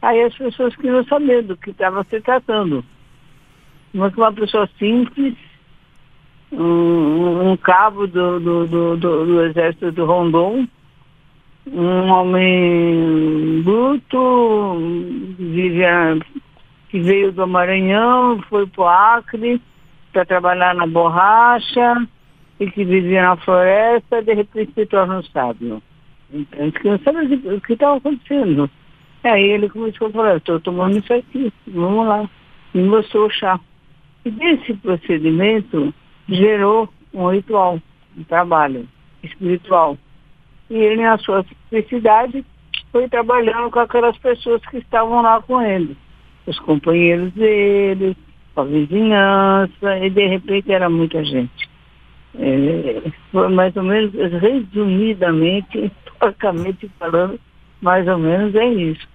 Aí 0.00 0.22
as 0.22 0.34
pessoas 0.36 0.74
queriam 0.76 1.04
saber 1.04 1.42
do 1.42 1.56
que 1.56 1.70
estava 1.70 2.02
se 2.04 2.20
tratando. 2.20 2.84
Mas 3.92 4.14
uma 4.16 4.32
pessoa 4.32 4.68
simples, 4.78 5.34
um, 6.52 7.50
um 7.50 7.56
cabo 7.56 8.06
do, 8.06 8.40
do, 8.40 8.66
do, 8.66 8.96
do, 8.96 9.44
exército 9.44 9.92
do 9.92 10.06
Rondon, 10.06 10.66
um 11.66 12.10
homem 12.10 13.62
bruto, 13.62 14.78
vivia, 15.38 16.16
que 16.90 16.98
veio 17.00 17.30
do 17.30 17.46
Maranhão, 17.46 18.42
foi 18.48 18.66
para 18.66 18.82
o 18.82 18.88
Acre 18.88 19.62
para 20.12 20.24
trabalhar 20.24 20.74
na 20.74 20.86
borracha 20.88 22.06
e 22.58 22.68
que 22.68 22.84
vivia 22.84 23.22
na 23.22 23.36
floresta, 23.36 24.20
de 24.22 24.34
repente 24.34 24.72
se 24.74 24.86
torna 24.86 25.18
um 25.18 25.22
sábio. 25.22 25.80
Então, 26.32 26.60
eles 26.60 26.74
queriam 26.74 26.98
saber 26.98 27.54
o 27.54 27.60
que 27.60 27.72
estava 27.74 27.96
acontecendo. 27.96 28.68
Aí 29.22 29.50
ele 29.50 29.68
começou 29.68 30.08
a 30.08 30.10
falar, 30.10 30.36
estou 30.36 30.58
tomando 30.60 30.98
isso 30.98 31.12
aqui, 31.12 31.52
vamos 31.66 32.06
lá. 32.06 32.28
Me 32.74 32.82
mostrou 32.82 33.26
o 33.26 33.30
chá. 33.30 33.60
E 34.24 34.30
desse 34.30 34.74
procedimento 34.74 35.94
gerou 36.28 36.88
um 37.14 37.30
ritual, 37.30 37.80
um 38.16 38.24
trabalho 38.24 38.88
espiritual. 39.22 39.96
E 40.68 40.74
ele, 40.74 41.02
na 41.02 41.18
sua 41.18 41.44
simplicidade, 41.44 42.44
foi 42.90 43.08
trabalhando 43.08 43.70
com 43.70 43.78
aquelas 43.78 44.16
pessoas 44.18 44.64
que 44.66 44.78
estavam 44.78 45.22
lá 45.22 45.40
com 45.40 45.62
ele. 45.62 45.96
Os 46.50 46.58
companheiros 46.58 47.32
dele, 47.34 48.16
a 48.56 48.64
vizinhança, 48.64 49.98
e 50.04 50.10
de 50.10 50.26
repente 50.26 50.72
era 50.72 50.90
muita 50.90 51.24
gente. 51.24 51.70
É, 52.36 53.02
foi 53.30 53.48
mais 53.48 53.76
ou 53.76 53.84
menos, 53.84 54.12
resumidamente, 54.40 55.92
porcamente 56.18 56.90
falando, 56.98 57.38
mais 57.80 58.08
ou 58.08 58.18
menos 58.18 58.52
é 58.56 58.66
isso. 58.66 59.08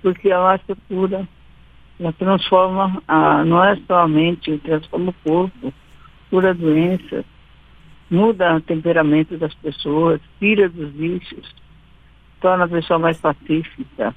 Porque 0.00 0.32
a 0.32 0.40
massa 0.40 0.74
cura, 0.88 1.28
ela 2.00 2.12
transforma, 2.14 3.02
a, 3.06 3.44
não 3.44 3.62
é 3.62 3.76
somente, 3.86 4.56
transforma 4.64 5.10
o 5.10 5.30
corpo, 5.30 5.74
cura 6.30 6.54
doenças, 6.54 7.26
muda 8.10 8.56
o 8.56 8.62
temperamento 8.62 9.36
das 9.36 9.52
pessoas, 9.56 10.22
tira 10.40 10.70
dos 10.70 10.90
vícios, 10.92 11.54
torna 12.40 12.64
a 12.64 12.68
pessoa 12.68 12.98
mais 12.98 13.20
pacífica. 13.20 14.14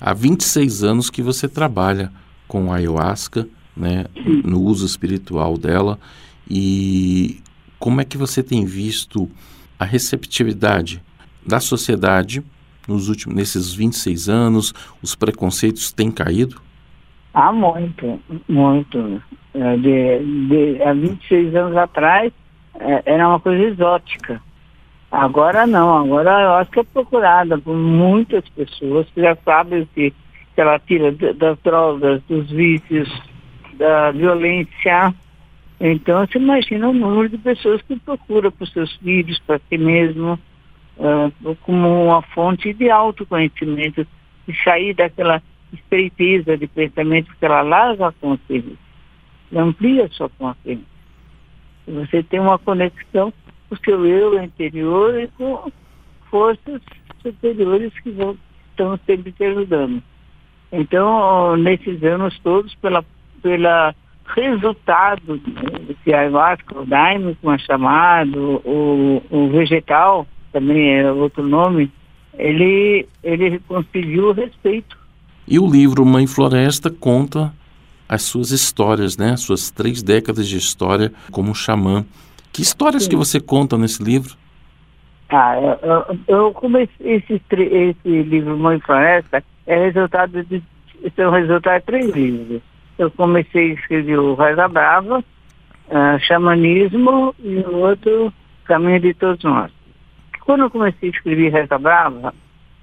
Há 0.00 0.14
26 0.14 0.82
anos 0.82 1.10
que 1.10 1.22
você 1.22 1.48
trabalha 1.48 2.10
com 2.48 2.72
ayahuasca, 2.72 3.46
né, 3.76 4.06
no 4.44 4.62
uso 4.62 4.86
espiritual 4.86 5.58
dela, 5.58 5.98
e 6.48 7.40
como 7.78 8.00
é 8.00 8.04
que 8.04 8.16
você 8.16 8.42
tem 8.42 8.64
visto 8.64 9.28
a 9.78 9.84
receptividade 9.84 11.02
da 11.46 11.60
sociedade 11.60 12.42
nos 12.88 13.08
últimos, 13.08 13.36
nesses 13.36 13.72
26 13.74 14.28
anos? 14.28 14.74
Os 15.02 15.14
preconceitos 15.14 15.92
têm 15.92 16.10
caído? 16.10 16.60
Ah, 17.32 17.52
muito, 17.52 18.20
muito. 18.48 19.22
É, 19.54 19.76
de, 19.76 20.48
de, 20.48 20.82
há 20.82 20.92
26 20.92 21.54
anos 21.54 21.76
atrás 21.76 22.32
é, 22.78 23.02
era 23.14 23.28
uma 23.28 23.40
coisa 23.40 23.62
exótica. 23.64 24.42
Agora 25.10 25.66
não, 25.66 25.96
agora 25.96 26.30
eu 26.42 26.52
acho 26.54 26.70
que 26.70 26.80
é 26.80 26.84
procurada 26.84 27.58
por 27.58 27.74
muitas 27.74 28.48
pessoas 28.50 29.08
que 29.10 29.20
já 29.20 29.36
sabem 29.44 29.88
que, 29.94 30.12
que 30.54 30.60
ela 30.60 30.78
tira 30.78 31.10
das 31.34 31.58
drogas, 31.58 32.22
dos 32.28 32.48
vícios, 32.50 33.08
da 33.76 34.12
violência, 34.12 35.12
então, 35.80 36.26
você 36.26 36.36
imagina 36.36 36.90
o 36.90 36.92
número 36.92 37.30
de 37.30 37.38
pessoas 37.38 37.80
que 37.80 37.98
procuram 37.98 38.52
para 38.52 38.64
os 38.64 38.72
seus 38.72 38.94
filhos, 38.96 39.38
para 39.46 39.58
si 39.66 39.78
mesmo, 39.78 40.38
uh, 40.98 41.56
como 41.62 42.04
uma 42.04 42.20
fonte 42.20 42.74
de 42.74 42.90
autoconhecimento, 42.90 44.06
de 44.46 44.62
sair 44.62 44.92
daquela 44.92 45.42
estreiteza 45.72 46.58
de 46.58 46.66
pensamento 46.66 47.34
que 47.34 47.46
ela 47.46 47.62
larga 47.62 48.08
a 48.08 48.12
consciência, 48.12 48.76
amplia 49.56 50.06
sua 50.10 50.28
consciência. 50.28 50.84
Você 51.88 52.22
tem 52.24 52.40
uma 52.40 52.58
conexão 52.58 53.32
o 53.70 53.76
seu 53.84 54.04
eu 54.06 54.42
interior 54.42 55.18
e 55.18 55.28
com 55.28 55.70
forças 56.30 56.80
superiores 57.22 57.92
que 58.02 58.10
vão, 58.10 58.36
estão 58.70 58.98
sempre 59.06 59.32
te 59.32 59.44
ajudando. 59.44 60.02
Então, 60.72 61.56
nesses 61.56 62.02
anos 62.02 62.38
todos, 62.40 62.74
pela, 62.76 63.04
pela 63.42 63.94
resultado 64.34 65.40
que 66.04 66.12
a 66.12 66.20
ayahuasca, 66.20 66.78
o 66.78 66.86
daime, 66.86 67.36
como 67.40 67.54
é 67.54 67.58
chamado, 67.58 68.62
o, 68.64 69.22
o 69.30 69.48
vegetal, 69.48 70.26
também 70.52 70.98
é 70.98 71.10
outro 71.10 71.42
nome, 71.42 71.90
ele, 72.34 73.06
ele 73.22 73.58
conseguiu 73.60 74.28
o 74.28 74.32
respeito. 74.32 74.98
E 75.46 75.58
o 75.58 75.68
livro 75.68 76.06
Mãe 76.06 76.26
Floresta 76.26 76.90
conta 76.90 77.52
as 78.08 78.22
suas 78.22 78.50
histórias, 78.50 79.16
né? 79.16 79.32
As 79.32 79.40
suas 79.40 79.70
três 79.70 80.02
décadas 80.02 80.48
de 80.48 80.56
história 80.56 81.12
como 81.30 81.54
xamã. 81.54 82.04
Que 82.52 82.62
histórias 82.62 83.04
Sim. 83.04 83.10
que 83.10 83.16
você 83.16 83.40
conta 83.40 83.78
nesse 83.78 84.02
livro? 84.02 84.36
Ah, 85.28 85.54
eu, 85.82 86.18
eu 86.26 86.52
comecei 86.52 86.96
esse, 87.00 87.40
esse 87.50 88.22
livro 88.22 88.58
Mãe 88.58 88.80
Floresta 88.80 89.44
é 89.66 89.84
resultado 89.84 90.42
de 90.44 90.62
são 91.14 91.30
resultado 91.30 91.78
de 91.80 91.86
três 91.86 92.10
livros 92.10 92.62
eu 93.00 93.10
comecei 93.10 93.70
a 93.70 93.74
escrever 93.74 94.18
o 94.18 94.34
Reza 94.34 94.68
Brava, 94.68 95.20
uh, 95.20 96.20
Xamanismo 96.20 97.34
e 97.38 97.56
o 97.60 97.76
outro 97.78 98.30
Caminho 98.64 99.00
de 99.00 99.14
Todos 99.14 99.42
Nós. 99.42 99.72
Quando 100.40 100.64
eu 100.64 100.70
comecei 100.70 101.08
a 101.08 101.12
escrever 101.12 101.50
Reza 101.50 101.78
Brava, 101.78 102.34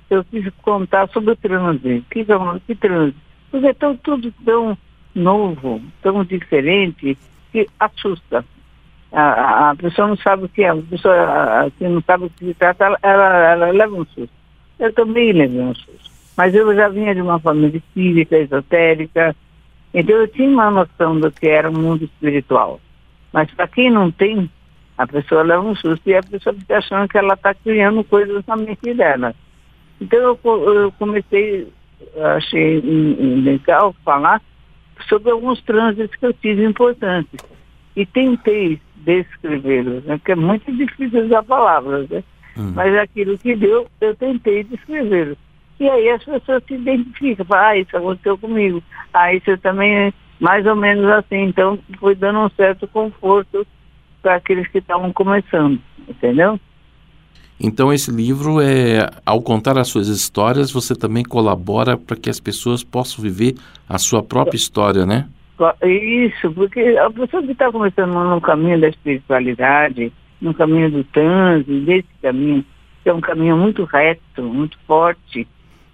eu 0.09 0.23
quis 0.23 0.51
contar 0.63 1.07
sobre 1.09 1.33
o 1.33 1.35
transe. 1.35 2.03
Que, 2.09 2.25
que 2.65 2.75
transe? 2.75 3.15
Porque 3.51 3.67
é 3.67 3.73
tão, 3.75 3.95
tudo 3.95 4.33
tão 4.43 4.75
novo, 5.13 5.79
tão 6.01 6.23
diferente, 6.23 7.15
que 7.51 7.67
assusta. 7.79 8.43
A, 9.19 9.71
a, 9.71 9.75
pessoa 9.75 10.09
não 10.09 10.17
sabe 10.17 10.45
o 10.45 10.49
que 10.49 10.63
é, 10.63 10.69
a 10.69 10.75
pessoa 10.75 11.71
que 11.75 11.87
não 11.87 12.03
sabe 12.03 12.25
o 12.25 12.29
que 12.29 12.45
se 12.45 12.53
trata, 12.53 12.85
ela, 12.85 12.99
ela, 13.01 13.51
ela 13.51 13.71
leva 13.71 13.95
um 13.95 14.05
susto. 14.05 14.29
Eu 14.77 14.93
também 14.93 15.33
levei 15.33 15.59
um 15.59 15.73
susto. 15.73 16.11
Mas 16.37 16.53
eu 16.53 16.75
já 16.75 16.87
vinha 16.87 17.15
de 17.15 17.21
uma 17.21 17.39
família 17.39 17.77
espírita, 17.77 18.37
esotérica, 18.37 19.35
então 19.91 20.15
eu 20.17 20.27
tinha 20.27 20.47
uma 20.47 20.69
noção 20.69 21.19
do 21.19 21.31
que 21.31 21.47
era 21.47 21.67
o 21.67 21.73
mundo 21.73 22.03
espiritual. 22.03 22.79
Mas 23.33 23.49
para 23.55 23.67
quem 23.67 23.89
não 23.89 24.11
tem, 24.11 24.47
a 24.95 25.07
pessoa 25.07 25.41
leva 25.41 25.63
um 25.63 25.75
susto 25.75 26.07
e 26.07 26.15
a 26.15 26.21
pessoa 26.21 26.53
fica 26.53 26.77
achando 26.77 27.07
que 27.07 27.17
ela 27.17 27.33
está 27.33 27.55
criando 27.55 28.03
coisas 28.03 28.45
na 28.45 28.55
mente 28.55 28.93
dela. 28.93 29.33
Então 29.99 30.19
eu, 30.19 30.39
eu 30.75 30.91
comecei, 30.91 31.67
achei 32.35 32.81
legal 32.81 33.95
falar 34.05 34.43
sobre 35.09 35.31
alguns 35.31 35.59
trânsitos 35.63 36.15
que 36.15 36.25
eu 36.27 36.33
tive 36.33 36.63
importantes. 36.63 37.39
E 37.95 38.05
tentei 38.05 38.79
descrevê-los, 39.07 40.03
né? 40.03 40.17
porque 40.17 40.33
é 40.33 40.35
muito 40.35 40.69
difícil 40.75 41.25
usar 41.25 41.41
palavras, 41.43 42.09
né? 42.09 42.23
Hum. 42.57 42.73
Mas 42.75 42.93
aquilo 42.95 43.37
que 43.37 43.55
deu, 43.55 43.87
eu 44.01 44.15
tentei 44.15 44.63
descrevê-los. 44.65 45.37
E 45.79 45.87
aí 45.87 46.09
as 46.09 46.23
pessoas 46.23 46.63
se 46.67 46.73
identificam, 46.73 47.45
falam, 47.45 47.65
ah, 47.65 47.77
isso 47.77 47.95
aconteceu 47.95 48.37
comigo, 48.37 48.83
ah, 49.13 49.33
isso 49.33 49.57
também 49.59 49.95
é 49.95 50.13
mais 50.39 50.65
ou 50.65 50.75
menos 50.75 51.05
assim. 51.11 51.43
Então 51.43 51.79
foi 51.99 52.15
dando 52.15 52.39
um 52.39 52.49
certo 52.49 52.87
conforto 52.87 53.65
para 54.21 54.35
aqueles 54.35 54.67
que 54.67 54.79
estavam 54.79 55.13
começando, 55.13 55.79
entendeu? 56.07 56.59
Então 57.59 57.93
esse 57.93 58.11
livro 58.11 58.59
é, 58.59 59.09
ao 59.25 59.41
contar 59.41 59.77
as 59.77 59.87
suas 59.87 60.07
histórias, 60.07 60.71
você 60.71 60.95
também 60.95 61.23
colabora 61.23 61.95
para 61.97 62.17
que 62.17 62.29
as 62.29 62.39
pessoas 62.39 62.83
possam 62.83 63.23
viver 63.23 63.55
a 63.87 63.97
sua 63.97 64.21
própria 64.21 64.57
história, 64.57 65.05
né? 65.05 65.27
Isso, 65.81 66.51
porque 66.51 66.79
a 66.97 67.09
pessoa 67.09 67.41
que 67.43 67.51
está 67.51 67.71
começando 67.71 68.13
no 68.13 68.39
caminho 68.39 68.79
da 68.79 68.89
espiritualidade, 68.89 70.11
no 70.39 70.53
caminho 70.53 70.91
do 70.91 71.03
trânsito, 71.05 71.79
desse 71.81 72.07
caminho, 72.21 72.63
que 73.03 73.09
é 73.09 73.13
um 73.13 73.21
caminho 73.21 73.57
muito 73.57 73.83
reto, 73.85 74.43
muito 74.43 74.77
forte, 74.85 75.47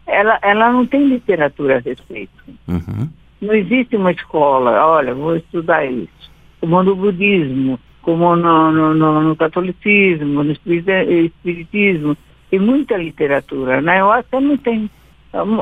ela, 0.05 0.37
ela 0.41 0.71
não 0.71 0.85
tem 0.85 1.07
literatura 1.07 1.77
a 1.77 1.79
respeito. 1.79 2.31
Uhum. 2.67 3.09
Não 3.41 3.53
existe 3.53 3.95
uma 3.95 4.11
escola, 4.11 4.85
olha, 4.85 5.13
vou 5.13 5.35
estudar 5.35 5.85
isso. 5.85 6.31
Como 6.59 6.83
no 6.83 6.95
budismo, 6.95 7.79
como 8.01 8.35
no, 8.35 8.71
no, 8.71 8.93
no, 8.93 9.21
no 9.21 9.35
catolicismo, 9.35 10.43
no 10.43 10.51
espiritismo, 10.51 12.17
tem 12.49 12.59
muita 12.59 12.97
literatura. 12.97 13.81
Na 13.81 13.93
ayahuasca 13.93 14.39
não 14.39 14.57
tem. 14.57 14.89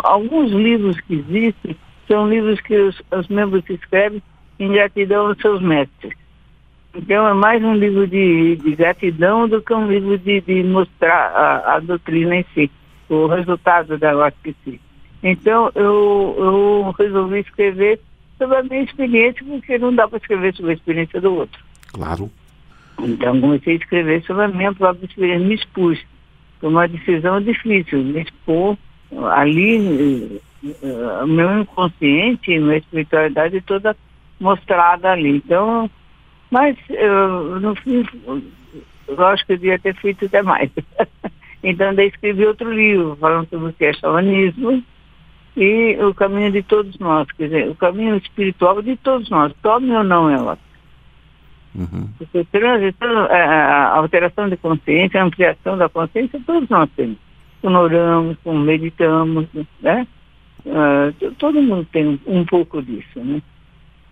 Alguns 0.03 0.51
livros 0.51 0.99
que 1.01 1.13
existem 1.15 1.75
são 2.11 2.29
livros 2.29 2.59
que 2.59 2.75
os, 2.75 3.01
os 3.09 3.27
membros 3.29 3.63
escrevem 3.69 4.21
em 4.59 4.73
gratidão 4.73 5.27
aos 5.27 5.37
seus 5.37 5.61
mestres. 5.61 6.13
Então 6.93 7.25
é 7.25 7.33
mais 7.33 7.63
um 7.63 7.73
livro 7.73 8.05
de, 8.05 8.57
de 8.57 8.75
gratidão 8.75 9.47
do 9.47 9.61
que 9.61 9.73
um 9.73 9.87
livro 9.87 10.17
de, 10.17 10.41
de 10.41 10.61
mostrar 10.61 11.31
a, 11.31 11.75
a 11.75 11.79
doutrina 11.79 12.35
em 12.35 12.45
si 12.53 12.69
o 13.07 13.27
resultado 13.27 13.97
da 13.97 14.15
OSPC. 14.15 14.79
Então, 15.23 15.71
eu, 15.75 16.35
eu 16.37 16.95
resolvi 16.97 17.39
escrever 17.39 17.99
sobre 18.37 18.57
a 18.57 18.63
minha 18.63 18.83
experiência, 18.83 19.45
porque 19.45 19.77
não 19.77 19.93
dá 19.93 20.07
para 20.07 20.17
escrever 20.17 20.53
sobre 20.55 20.71
a 20.71 20.75
experiência 20.75 21.21
do 21.21 21.33
outro. 21.33 21.61
Claro. 21.93 22.31
Então, 22.99 23.39
comecei 23.39 23.73
a 23.73 23.77
escrever 23.77 24.23
sobre 24.23 24.45
a 24.45 24.47
minha 24.47 24.73
própria 24.73 25.05
experiência, 25.05 25.47
me 25.47 25.55
expus. 25.55 25.99
Foi 26.59 26.69
uma 26.69 26.87
decisão 26.87 27.41
difícil, 27.41 28.03
de 28.03 28.19
expor 28.19 28.77
ali 29.31 30.41
uh, 30.63 31.27
meu 31.27 31.61
inconsciente, 31.61 32.59
minha 32.59 32.77
espiritualidade 32.77 33.61
toda 33.61 33.95
mostrada 34.39 35.11
ali. 35.11 35.37
Então, 35.37 35.89
mas 36.49 36.75
eu, 36.89 37.59
no 37.59 37.75
fim, 37.75 38.05
eu 39.07 39.25
acho 39.25 39.45
que 39.45 39.53
eu 39.53 39.57
devia 39.57 39.79
ter 39.79 39.95
feito 39.95 40.25
até 40.25 40.41
mais. 40.41 40.69
então, 41.63 41.93
daí 41.95 42.07
escrevi 42.07 42.45
outro 42.45 42.71
livro 42.71 43.15
falando 43.19 43.47
sobre 43.49 43.69
o 43.69 43.73
que 43.73 43.85
é 43.85 43.93
xamanismo 43.93 44.83
e 45.55 45.97
o 46.01 46.13
caminho 46.13 46.51
de 46.51 46.63
todos 46.63 46.97
nós, 46.99 47.29
quer 47.31 47.45
dizer, 47.45 47.69
o 47.69 47.75
caminho 47.75 48.15
espiritual 48.15 48.81
de 48.81 48.95
todos 48.97 49.29
nós, 49.29 49.53
tome 49.61 49.91
ou 49.91 50.03
não 50.03 50.29
ela. 50.29 50.57
Uhum. 51.73 52.09
Porque 52.17 52.43
trânsito, 52.45 53.05
é, 53.05 53.43
a 53.43 53.95
alteração 53.95 54.49
de 54.49 54.57
consciência, 54.57 55.21
a 55.21 55.25
ampliação 55.25 55.77
da 55.77 55.87
consciência, 55.87 56.39
todos 56.45 56.69
nós 56.69 56.89
temos. 56.95 57.17
Quando 57.61 57.77
oramos, 57.77 58.37
quando 58.43 58.59
meditamos, 58.59 59.47
né? 59.81 60.07
Uh, 60.65 61.31
todo 61.39 61.61
mundo 61.61 61.87
tem 61.91 62.19
um 62.27 62.45
pouco 62.45 62.81
disso, 62.81 63.19
né? 63.19 63.41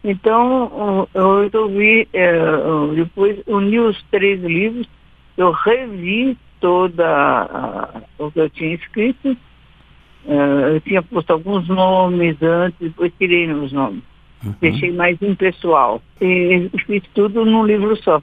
Então, 0.03 1.07
eu 1.13 1.41
resolvi, 1.41 2.07
uh, 2.13 2.95
depois, 2.95 3.39
unir 3.45 3.81
os 3.81 4.01
três 4.09 4.41
livros, 4.41 4.87
eu 5.37 5.51
revi 5.51 6.37
toda 6.59 8.03
o 8.17 8.31
que 8.31 8.39
eu 8.39 8.49
tinha 8.49 8.75
escrito, 8.75 9.35
eu 10.25 10.81
tinha 10.81 11.01
posto 11.01 11.31
alguns 11.31 11.67
nomes 11.67 12.41
antes, 12.41 12.79
depois 12.79 13.11
tirei 13.17 13.51
os 13.51 13.71
nomes. 13.71 14.03
Uhum. 14.43 14.55
Deixei 14.61 14.91
mais 14.91 15.21
impessoal. 15.21 16.01
E 16.21 16.69
fiz 16.85 17.03
tudo 17.13 17.45
num 17.45 17.65
livro 17.65 17.95
só. 18.03 18.21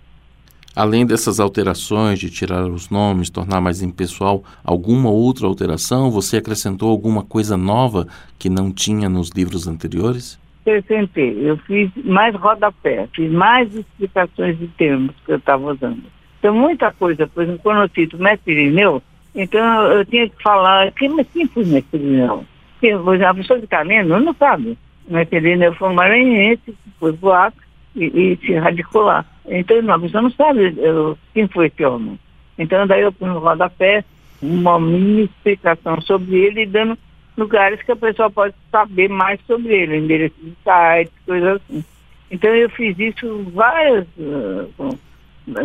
Além 0.77 1.07
dessas 1.07 1.41
alterações 1.41 2.19
de 2.19 2.29
tirar 2.29 2.67
os 2.67 2.91
nomes, 2.91 3.31
tornar 3.31 3.63
mais 3.63 3.81
impessoal, 3.81 4.45
alguma 4.63 5.09
outra 5.09 5.47
alteração? 5.47 6.11
Você 6.11 6.37
acrescentou 6.37 6.91
alguma 6.91 7.25
coisa 7.25 7.57
nova 7.57 8.07
que 8.39 8.51
não 8.51 8.71
tinha 8.71 9.09
nos 9.09 9.31
livros 9.31 9.67
anteriores? 9.67 10.39
Acrescentei. 10.61 11.49
Eu 11.49 11.57
fiz 11.57 11.91
mais 12.05 12.35
rodapé, 12.35 13.09
fiz 13.15 13.33
mais 13.33 13.75
explicações 13.75 14.59
de 14.59 14.69
termos 14.69 15.15
que 15.25 15.33
eu 15.33 15.39
estava 15.39 15.73
usando. 15.73 16.03
Então, 16.39 16.55
muita 16.55 16.93
coisa, 16.93 17.27
por 17.27 17.45
exemplo, 17.45 17.61
quando 17.63 17.81
eu 17.81 17.89
cito 17.95 18.19
mestre 18.19 18.53
Irineu, 18.53 19.03
então 19.35 19.83
eu 19.85 20.05
tinha 20.05 20.29
que 20.29 20.43
falar, 20.43 20.93
quem, 20.93 21.25
quem 21.25 21.47
foi 21.47 21.65
mestre 21.65 21.99
Irineu? 21.99 22.45
Porque 22.75 22.91
a 23.25 23.33
pessoa 23.33 23.59
que 23.59 23.65
está 23.65 23.81
lendo 23.81 24.21
não 24.21 24.35
sabe. 24.35 24.77
Mestre 25.09 25.39
Irineu 25.39 25.75
foi 25.75 25.89
um 25.89 25.95
maranhense, 25.95 26.61
que 26.67 26.91
foi 27.01 27.13
voar 27.13 27.51
e, 27.95 28.05
e 28.05 28.37
se 28.45 28.53
radicou 28.57 29.01
lá. 29.01 29.25
Então, 29.49 29.91
a 29.91 29.99
pessoa 29.99 30.23
não 30.23 30.31
sabe 30.31 30.75
eu, 30.77 31.17
quem 31.33 31.47
foi 31.49 31.67
esse 31.67 31.85
homem. 31.85 32.19
Então, 32.59 32.87
daí 32.87 33.03
eu 33.03 33.13
pus 33.13 33.29
no 33.29 33.39
rodapé 33.39 34.05
uma 34.43 34.79
mini 34.79 35.25
explicação 35.25 36.01
sobre 36.01 36.37
ele, 36.37 36.67
dando 36.67 36.99
lugares 37.37 37.83
que 37.83 37.93
a 37.93 37.97
pessoa 37.97 38.31
pode 38.31 38.55
saber 38.71 39.09
mais 39.09 39.39
sobre 39.47 39.73
ele, 39.75 39.99
endereço 39.99 40.35
de 40.43 40.53
sites, 40.65 41.15
coisas 41.25 41.57
assim. 41.57 41.85
Então, 42.31 42.55
eu 42.55 42.69
fiz 42.71 42.99
isso 42.99 43.45
várias, 43.55 44.07
uh, 44.19 44.99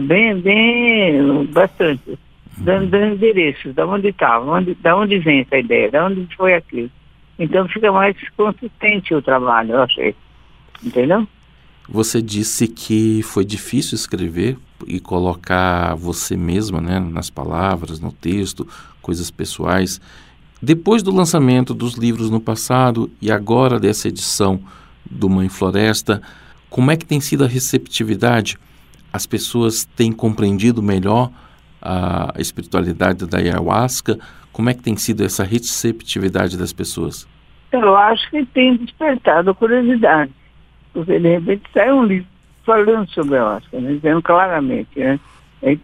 bem, 0.03 0.39
bem, 0.39 1.45
bastante, 1.45 2.19
dando, 2.57 2.87
dando 2.87 3.15
endereços, 3.15 3.73
de 3.73 3.81
onde 3.81 4.09
estava, 4.09 4.51
onde, 4.51 4.75
da 4.75 4.95
onde 4.95 5.17
vem 5.17 5.41
essa 5.41 5.57
ideia, 5.57 5.89
de 5.89 5.97
onde 5.97 6.35
foi 6.35 6.53
aquilo. 6.53 6.91
Então, 7.39 7.67
fica 7.67 7.91
mais 7.91 8.15
consistente 8.37 9.15
o 9.15 9.21
trabalho, 9.21 9.71
eu 9.71 9.81
achei. 9.81 10.15
Entendeu? 10.83 11.27
Você 11.93 12.21
disse 12.21 12.69
que 12.69 13.21
foi 13.21 13.43
difícil 13.43 13.95
escrever 13.95 14.57
e 14.87 14.97
colocar 14.97 15.93
você 15.95 16.37
mesma 16.37 16.79
né, 16.79 17.01
nas 17.01 17.29
palavras, 17.29 17.99
no 17.99 18.13
texto, 18.13 18.65
coisas 19.01 19.29
pessoais. 19.29 19.99
Depois 20.61 21.03
do 21.03 21.13
lançamento 21.13 21.73
dos 21.73 21.95
livros 21.95 22.29
no 22.29 22.39
passado 22.39 23.11
e 23.21 23.29
agora 23.29 23.77
dessa 23.77 24.07
edição 24.07 24.61
do 25.05 25.29
Mãe 25.29 25.49
Floresta, 25.49 26.21
como 26.69 26.91
é 26.91 26.95
que 26.95 27.05
tem 27.05 27.19
sido 27.19 27.43
a 27.43 27.47
receptividade? 27.47 28.57
As 29.11 29.25
pessoas 29.25 29.83
têm 29.83 30.13
compreendido 30.13 30.81
melhor 30.81 31.29
a 31.81 32.35
espiritualidade 32.37 33.25
da 33.25 33.39
ayahuasca? 33.39 34.17
Como 34.53 34.69
é 34.69 34.73
que 34.73 34.81
tem 34.81 34.95
sido 34.95 35.25
essa 35.25 35.43
receptividade 35.43 36.57
das 36.57 36.71
pessoas? 36.71 37.27
Eu 37.69 37.97
acho 37.97 38.29
que 38.29 38.45
tem 38.45 38.77
despertado 38.77 39.53
curiosidade 39.53 40.31
porque 40.93 41.19
de 41.19 41.29
repente 41.29 41.63
sai 41.73 41.91
um 41.91 42.03
livro 42.03 42.27
falando 42.65 43.09
sobre 43.09 43.37
a 43.37 43.55
Oscar, 43.55 43.81
né, 43.81 43.93
dizendo 43.93 44.21
claramente, 44.21 44.99
né? 44.99 45.19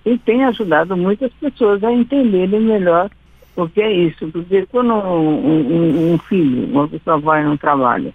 E 0.06 0.18
tem 0.20 0.44
ajudado 0.44 0.98
muitas 0.98 1.32
pessoas 1.34 1.84
a 1.84 1.92
entenderem 1.92 2.60
melhor 2.60 3.12
o 3.56 3.68
que 3.70 3.82
é 3.82 3.92
isso. 3.92 4.28
Porque 4.30 4.66
quando 4.68 4.94
um, 4.94 5.48
um, 5.48 6.14
um 6.14 6.18
filho, 6.18 6.72
uma 6.72 6.88
pessoa 6.88 7.20
vai 7.20 7.44
num 7.44 7.58
trabalho 7.58 8.12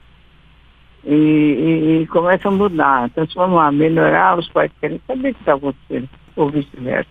e, 1.04 1.14
e, 1.14 2.02
e, 2.02 2.06
começa 2.06 2.48
a 2.48 2.52
mudar, 2.52 3.10
transformar, 3.10 3.72
melhorar, 3.72 4.38
os 4.38 4.48
pais 4.48 4.70
querem 4.80 5.00
saber 5.06 5.30
o 5.30 5.34
que 5.34 5.40
está 5.40 5.54
acontecendo, 5.54 6.08
ou 6.36 6.50
vice-versa. 6.50 7.10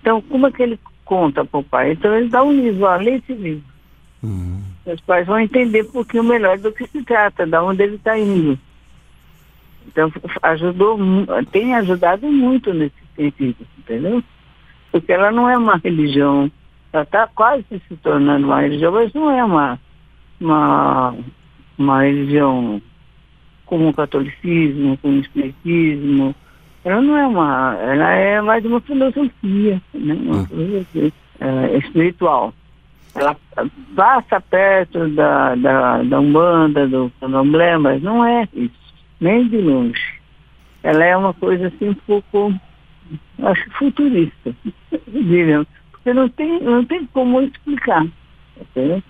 Então, 0.00 0.20
como 0.22 0.46
é 0.46 0.52
que 0.52 0.62
ele 0.62 0.78
conta 1.04 1.44
para 1.44 1.60
o 1.60 1.64
pai? 1.64 1.92
Então, 1.92 2.14
ele 2.14 2.28
dá 2.28 2.42
um 2.42 2.52
livro, 2.52 2.84
ó, 2.84 2.96
lê 2.96 3.16
esse 3.16 3.32
livro. 3.32 3.64
Uhum. 4.22 4.62
Os 4.86 5.00
pais 5.00 5.26
vão 5.26 5.40
entender 5.40 5.82
um 5.82 5.92
pouquinho 5.92 6.24
melhor 6.24 6.58
do 6.58 6.70
que 6.70 6.86
se 6.86 7.02
trata, 7.02 7.46
de 7.46 7.56
onde 7.56 7.82
ele 7.82 7.96
está 7.96 8.18
indo. 8.18 8.58
Então, 9.86 10.10
ajudou, 10.42 10.98
tem 11.50 11.74
ajudado 11.74 12.26
muito 12.26 12.72
nesse 12.72 12.94
sentido, 13.16 13.66
entendeu? 13.78 14.22
Porque 14.90 15.12
ela 15.12 15.30
não 15.30 15.48
é 15.48 15.56
uma 15.56 15.76
religião, 15.76 16.50
ela 16.92 17.02
está 17.02 17.26
quase 17.26 17.64
se 17.68 17.96
tornando 17.96 18.46
uma 18.46 18.60
religião, 18.60 18.92
mas 18.92 19.12
não 19.12 19.30
é 19.30 19.44
uma, 19.44 19.78
uma, 20.40 21.14
uma 21.76 22.02
religião 22.02 22.80
como 23.66 23.88
o 23.88 23.94
catolicismo, 23.94 24.96
como 24.98 25.16
o 25.16 25.20
espiritismo. 25.20 26.34
Ela 26.84 27.00
não 27.00 27.16
é 27.16 27.26
uma, 27.26 27.76
ela 27.80 28.10
é 28.10 28.40
mais 28.40 28.64
uma 28.64 28.80
filosofia, 28.80 29.80
né? 29.92 30.14
uma 30.14 30.36
hum. 30.36 30.46
filosofia 30.46 31.12
é, 31.40 31.78
espiritual. 31.78 32.52
Ela 33.14 33.36
passa 33.94 34.40
perto 34.40 35.08
da, 35.10 35.54
da, 35.54 36.02
da 36.02 36.20
Umbanda, 36.20 36.86
do 36.86 37.12
Candomblé, 37.20 37.78
mas 37.78 38.02
não 38.02 38.24
é 38.24 38.48
isso 38.52 38.83
nem 39.20 39.48
de 39.48 39.58
longe. 39.58 40.20
Ela 40.82 41.04
é 41.04 41.16
uma 41.16 41.32
coisa 41.32 41.68
assim 41.68 41.90
um 41.90 41.94
pouco, 41.94 42.52
acho 43.42 43.70
futurista, 43.72 44.54
digamos, 45.08 45.66
porque 45.90 46.12
não 46.12 46.28
tem, 46.28 46.60
não 46.60 46.84
tem 46.84 47.06
como 47.06 47.40
explicar. 47.40 48.06
Entendeu? 48.60 49.02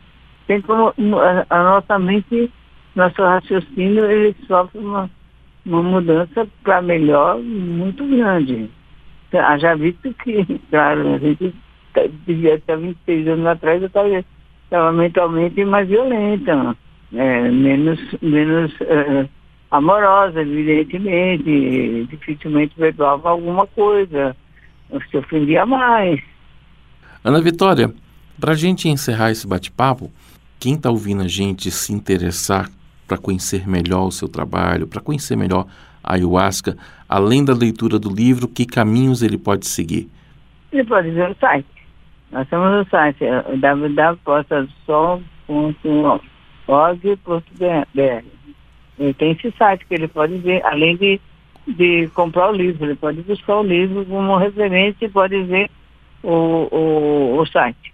Tem 0.47 0.61
como 0.61 0.93
a, 1.19 1.47
a 1.51 1.63
nossa 1.63 1.99
mente, 1.99 2.51
nosso 2.95 3.21
raciocínio, 3.21 4.05
ele 4.05 4.37
sofre 4.47 4.79
uma, 4.79 5.11
uma 5.67 5.83
mudança 5.83 6.47
para 6.63 6.83
melhor 6.83 7.39
muito 7.39 8.07
grande. 8.07 8.71
Ah, 9.33 9.59
já 9.59 9.75
visto 9.75 10.15
que, 10.23 10.45
claro, 10.71 11.15
a 11.15 11.19
gente 11.19 11.53
tá, 11.93 12.03
devia 12.27 12.55
estar 12.55 12.77
26 12.77 13.29
anos 13.29 13.47
atrás, 13.47 13.83
eu 13.83 13.87
estava 13.87 14.93
mentalmente 14.93 15.65
mais 15.65 15.89
violenta, 15.89 16.77
é, 17.13 17.51
menos, 17.51 17.99
menos 18.23 18.73
é, 18.83 19.29
amorosa, 19.77 20.41
evidentemente, 20.41 22.07
dificilmente 22.09 22.75
perdoava 22.77 23.31
alguma 23.31 23.67
coisa, 23.67 24.37
se 25.11 25.17
ofendia 25.17 25.67
mais. 25.67 26.21
Ana 27.25 27.41
Vitória, 27.41 27.93
para 28.41 28.53
a 28.53 28.55
gente 28.55 28.89
encerrar 28.89 29.33
esse 29.33 29.47
bate-papo, 29.47 30.13
quem 30.61 30.75
está 30.75 30.91
ouvindo 30.91 31.23
a 31.23 31.29
gente 31.29 31.71
se 31.71 31.93
interessar 31.93 32.71
para 33.09 33.19
conhecer 33.19 33.69
melhor 33.69 34.07
o 34.07 34.13
seu 34.13 34.29
trabalho, 34.29 34.87
para 34.87 35.01
conhecer 35.01 35.37
melhor 35.37 35.67
a 36.03 36.15
ayahuasca, 36.15 36.77
além 37.09 37.45
da 37.45 37.53
leitura 37.53 37.99
do 37.99 38.09
livro, 38.09 38.47
que 38.47 38.65
caminhos 38.65 39.23
ele 39.23 39.37
pode 39.37 39.67
seguir? 39.67 40.09
Ele 40.71 40.85
pode 40.85 41.11
ver 41.11 41.31
o 41.31 41.37
site. 41.37 41.67
Nós 42.31 42.49
temos 42.49 42.87
o 42.87 42.91
site 42.91 43.25
é 43.25 43.45
tem 49.19 49.33
esse 49.33 49.51
site 49.57 49.85
que 49.87 49.95
ele 49.95 50.09
pode 50.09 50.37
ver, 50.39 50.65
além 50.65 50.97
de, 50.97 51.21
de 51.67 52.09
comprar 52.15 52.51
o 52.51 52.57
livro, 52.57 52.85
ele 52.85 52.95
pode 52.95 53.23
buscar 53.23 53.59
o 53.59 53.63
livro 53.63 54.05
como 54.07 54.37
referência 54.37 55.05
e 55.05 55.09
pode 55.09 55.43
ver 55.43 55.71
o, 56.23 56.69
o, 56.71 57.39
o 57.41 57.47
site. 57.47 57.93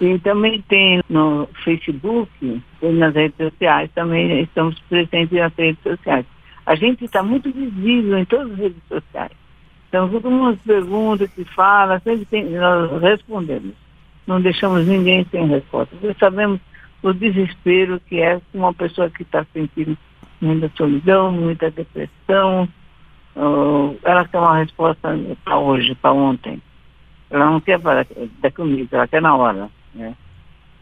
E 0.00 0.18
também 0.18 0.60
tem 0.62 1.02
no 1.08 1.48
Facebook 1.64 2.30
e 2.42 2.86
nas 2.86 3.14
redes 3.14 3.36
sociais, 3.36 3.90
também 3.94 4.42
estamos 4.42 4.78
presentes 4.88 5.38
nas 5.38 5.54
redes 5.54 5.82
sociais. 5.82 6.26
A 6.66 6.74
gente 6.74 7.04
está 7.04 7.22
muito 7.22 7.50
visível 7.50 8.18
em 8.18 8.24
todas 8.24 8.52
as 8.52 8.58
redes 8.58 8.82
sociais. 8.88 9.32
Então, 9.88 10.08
todo 10.08 10.30
mundo 10.30 10.58
pergunta, 10.66 11.28
que 11.28 11.44
fala, 11.44 12.00
sempre 12.00 12.24
tem, 12.26 12.44
nós 12.50 13.00
respondemos. 13.00 13.72
Não 14.26 14.40
deixamos 14.40 14.84
ninguém 14.86 15.24
sem 15.30 15.46
resposta. 15.46 15.96
Porque 15.96 16.18
sabemos 16.18 16.60
o 17.02 17.12
desespero 17.12 18.00
que 18.00 18.20
é 18.20 18.40
uma 18.52 18.74
pessoa 18.74 19.08
que 19.08 19.22
está 19.22 19.46
sentindo 19.54 19.96
muita 20.40 20.70
solidão, 20.76 21.32
muita 21.32 21.70
depressão. 21.70 22.68
Uh, 23.34 23.96
ela 24.02 24.24
tem 24.24 24.40
uma 24.40 24.58
resposta 24.58 25.18
para 25.44 25.58
hoje, 25.58 25.94
para 25.94 26.12
ontem. 26.12 26.60
Ela 27.30 27.50
não 27.50 27.60
quer 27.60 27.80
falar 27.80 28.06
daqui 28.40 28.62
um 28.62 28.88
ela 28.90 29.06
quer 29.06 29.20
na 29.20 29.36
hora. 29.36 29.68
Né? 29.94 30.14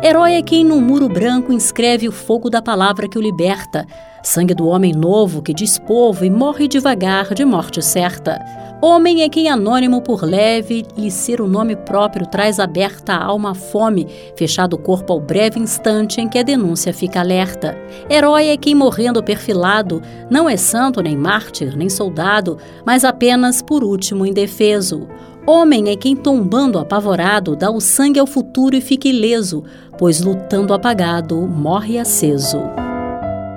Herói 0.04 0.34
é 0.34 0.42
quem 0.42 0.64
num 0.64 0.82
muro 0.82 1.10
branco 1.10 1.52
inscreve 1.52 2.08
o 2.08 2.12
fogo 2.12 2.50
da 2.50 2.62
palavra 2.62 3.08
que 3.08 3.18
o 3.18 3.22
liberta, 3.22 3.88
sangue 4.22 4.54
do 4.54 4.68
homem 4.68 4.94
novo 4.94 5.42
que 5.42 5.54
diz 5.54 5.80
povo 5.80 6.24
e 6.24 6.30
morre 6.30 6.68
devagar 6.68 7.34
de 7.34 7.44
morte 7.44 7.82
certa. 7.82 8.40
Homem 8.82 9.24
é 9.24 9.30
quem 9.30 9.50
anônimo 9.50 10.02
por 10.02 10.24
leve 10.24 10.86
lhe 10.96 11.10
ser 11.10 11.42
o 11.42 11.48
nome 11.48 11.76
próprio 11.76 12.28
traz 12.28 12.60
aberta 12.60 13.14
a 13.14 13.24
alma 13.24 13.52
à 13.52 13.56
fome, 13.56 14.06
fechado 14.36 14.74
o 14.74 14.78
corpo 14.78 15.14
ao 15.14 15.20
breve 15.20 15.60
instante 15.60 16.22
em 16.22 16.28
que 16.28 16.38
a 16.38 16.44
denúncia 16.44 16.94
fica 16.94 17.22
alerta. 17.22 17.76
Herói 18.10 18.50
é 18.50 18.58
quem 18.58 18.76
morrendo 18.76 19.24
perfilado 19.24 20.04
não 20.30 20.48
é 20.48 20.58
santo 20.58 21.02
nem 21.02 21.18
mártir 21.18 21.76
nem 21.76 21.90
soldado, 21.90 22.60
mas 22.86 23.04
apenas 23.04 23.62
por 23.62 23.84
último 23.84 24.26
indefeso. 24.26 25.08
Homem 25.48 25.90
é 25.90 25.96
quem 25.96 26.16
tombando 26.16 26.80
apavorado 26.80 27.56
dá 27.56 27.70
o 27.70 27.80
sangue 27.80 28.20
ao 28.20 28.26
futuro 28.26 28.76
e 28.76 28.82
fica 28.82 29.08
ileso, 29.08 29.64
pois 29.96 30.20
lutando 30.20 30.74
apagado 30.74 31.40
morre 31.42 32.00
aceso. 32.00 32.60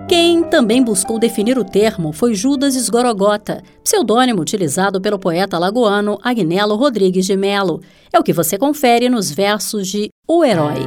Quem 0.07 0.43
também 0.43 0.83
buscou 0.83 1.19
definir 1.19 1.59
o 1.59 1.65
termo 1.65 2.13
foi 2.13 2.35
Judas 2.35 2.77
Esgorogota, 2.77 3.63
pseudônimo 3.83 4.41
utilizado 4.41 5.01
pelo 5.01 5.19
poeta 5.19 5.59
lagoano 5.59 6.19
Agnello 6.23 6.77
Rodrigues 6.77 7.25
de 7.25 7.37
Melo. 7.37 7.81
É 8.13 8.19
o 8.19 8.23
que 8.23 8.35
você 8.35 8.59
confere 8.59 9.09
nos 9.09 9.31
versos 9.31 9.89
de 9.89 10.11
O 10.27 10.45
Herói. 10.45 10.81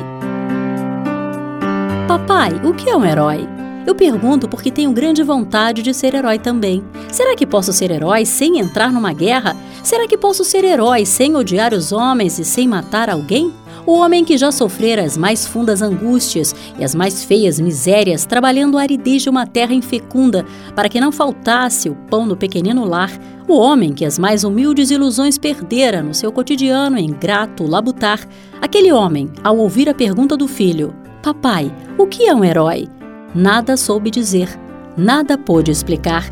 Papai, 2.08 2.54
o 2.64 2.74
que 2.76 2.90
é 2.90 2.96
um 2.96 3.06
herói? 3.06 3.61
Eu 3.86 3.96
pergunto 3.96 4.48
porque 4.48 4.70
tenho 4.70 4.92
grande 4.92 5.24
vontade 5.24 5.82
de 5.82 5.94
ser 5.94 6.14
herói 6.14 6.38
também. 6.38 6.84
Será 7.12 7.36
que 7.36 7.48
posso 7.48 7.74
ser 7.74 7.90
herói 7.92 8.26
sem 8.26 8.60
entrar 8.60 8.92
numa 8.92 9.12
guerra? 9.12 9.56
Será 9.84 10.08
que 10.08 10.18
posso 10.18 10.44
ser 10.44 10.64
herói 10.64 11.06
sem 11.06 11.36
odiar 11.36 11.74
os 11.74 11.92
homens 11.92 12.38
e 12.38 12.46
sem 12.46 12.68
matar 12.68 13.10
alguém? 13.10 13.52
O 13.86 13.94
homem 13.94 14.24
que 14.24 14.38
já 14.38 14.52
sofrera 14.52 15.04
as 15.04 15.18
mais 15.18 15.48
fundas 15.48 15.82
angústias 15.82 16.56
e 16.78 16.84
as 16.84 16.94
mais 16.94 17.24
feias 17.24 17.60
misérias, 17.60 18.26
trabalhando 18.26 18.78
a 18.78 18.82
aridez 18.82 19.24
de 19.24 19.30
uma 19.30 19.48
terra 19.48 19.74
infecunda, 19.74 20.46
para 20.76 20.88
que 20.88 21.02
não 21.02 21.12
faltasse 21.12 21.90
o 21.90 21.96
pão 21.96 22.26
no 22.26 22.38
pequenino 22.38 22.86
lar, 22.86 23.12
o 23.48 23.58
homem 23.58 23.92
que 23.92 24.06
as 24.06 24.20
mais 24.20 24.44
humildes 24.44 24.92
ilusões 24.92 25.40
perdera 25.40 26.04
no 26.04 26.14
seu 26.14 26.32
cotidiano 26.32 27.00
ingrato 27.00 27.66
labutar, 27.66 28.20
aquele 28.62 28.92
homem, 28.92 29.32
ao 29.44 29.58
ouvir 29.58 29.90
a 29.90 29.96
pergunta 29.96 30.38
do 30.38 30.48
filho: 30.48 30.94
Papai, 31.24 31.74
o 31.98 32.06
que 32.06 32.28
é 32.28 32.36
um 32.36 32.46
herói? 32.46 32.88
Nada 33.34 33.78
soube 33.78 34.12
dizer, 34.12 34.50
nada 34.98 35.38
pôde 35.38 35.72
explicar. 35.72 36.30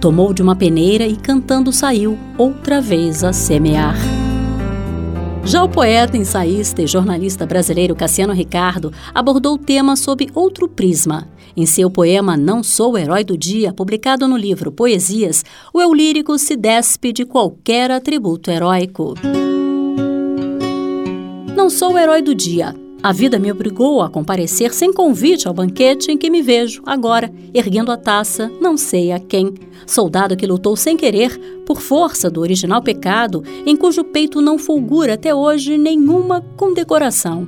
Tomou 0.00 0.32
de 0.32 0.42
uma 0.42 0.56
peneira 0.56 1.06
e 1.06 1.16
cantando 1.16 1.72
saiu, 1.72 2.18
outra 2.38 2.80
vez 2.80 3.22
a 3.22 3.32
semear. 3.32 3.96
Já 5.44 5.62
o 5.62 5.68
poeta, 5.68 6.16
ensaísta 6.16 6.82
e 6.82 6.86
jornalista 6.86 7.46
brasileiro 7.46 7.94
Cassiano 7.94 8.32
Ricardo 8.32 8.92
abordou 9.14 9.54
o 9.54 9.58
tema 9.58 9.96
sob 9.96 10.28
outro 10.34 10.68
prisma. 10.68 11.28
Em 11.56 11.66
seu 11.66 11.90
poema 11.90 12.36
Não 12.36 12.62
Sou 12.62 12.92
o 12.92 12.98
Herói 12.98 13.24
do 13.24 13.36
Dia, 13.36 13.72
publicado 13.72 14.28
no 14.28 14.36
livro 14.36 14.70
Poesias, 14.70 15.44
o 15.72 15.80
eu 15.80 15.92
lírico 15.92 16.38
se 16.38 16.56
despe 16.56 17.12
de 17.12 17.24
qualquer 17.24 17.90
atributo 17.90 18.50
heróico. 18.50 19.14
Não 21.56 21.68
sou 21.68 21.94
o 21.94 21.98
herói 21.98 22.22
do 22.22 22.34
dia, 22.34 22.74
a 23.00 23.12
vida 23.12 23.38
me 23.38 23.50
obrigou 23.50 24.02
a 24.02 24.10
comparecer 24.10 24.74
sem 24.74 24.92
convite 24.92 25.46
ao 25.46 25.54
banquete 25.54 26.10
em 26.10 26.18
que 26.18 26.28
me 26.28 26.42
vejo, 26.42 26.82
agora, 26.84 27.32
erguendo 27.54 27.92
a 27.92 27.96
taça, 27.96 28.50
não 28.60 28.76
sei 28.76 29.12
a 29.12 29.20
quem. 29.20 29.54
Soldado 29.86 30.36
que 30.36 30.46
lutou 30.46 30.74
sem 30.74 30.96
querer, 30.96 31.62
por 31.64 31.80
força 31.80 32.28
do 32.28 32.40
original 32.40 32.82
pecado, 32.82 33.44
em 33.64 33.76
cujo 33.76 34.02
peito 34.02 34.40
não 34.40 34.58
fulgura 34.58 35.14
até 35.14 35.32
hoje 35.32 35.78
nenhuma 35.78 36.40
condecoração. 36.56 37.46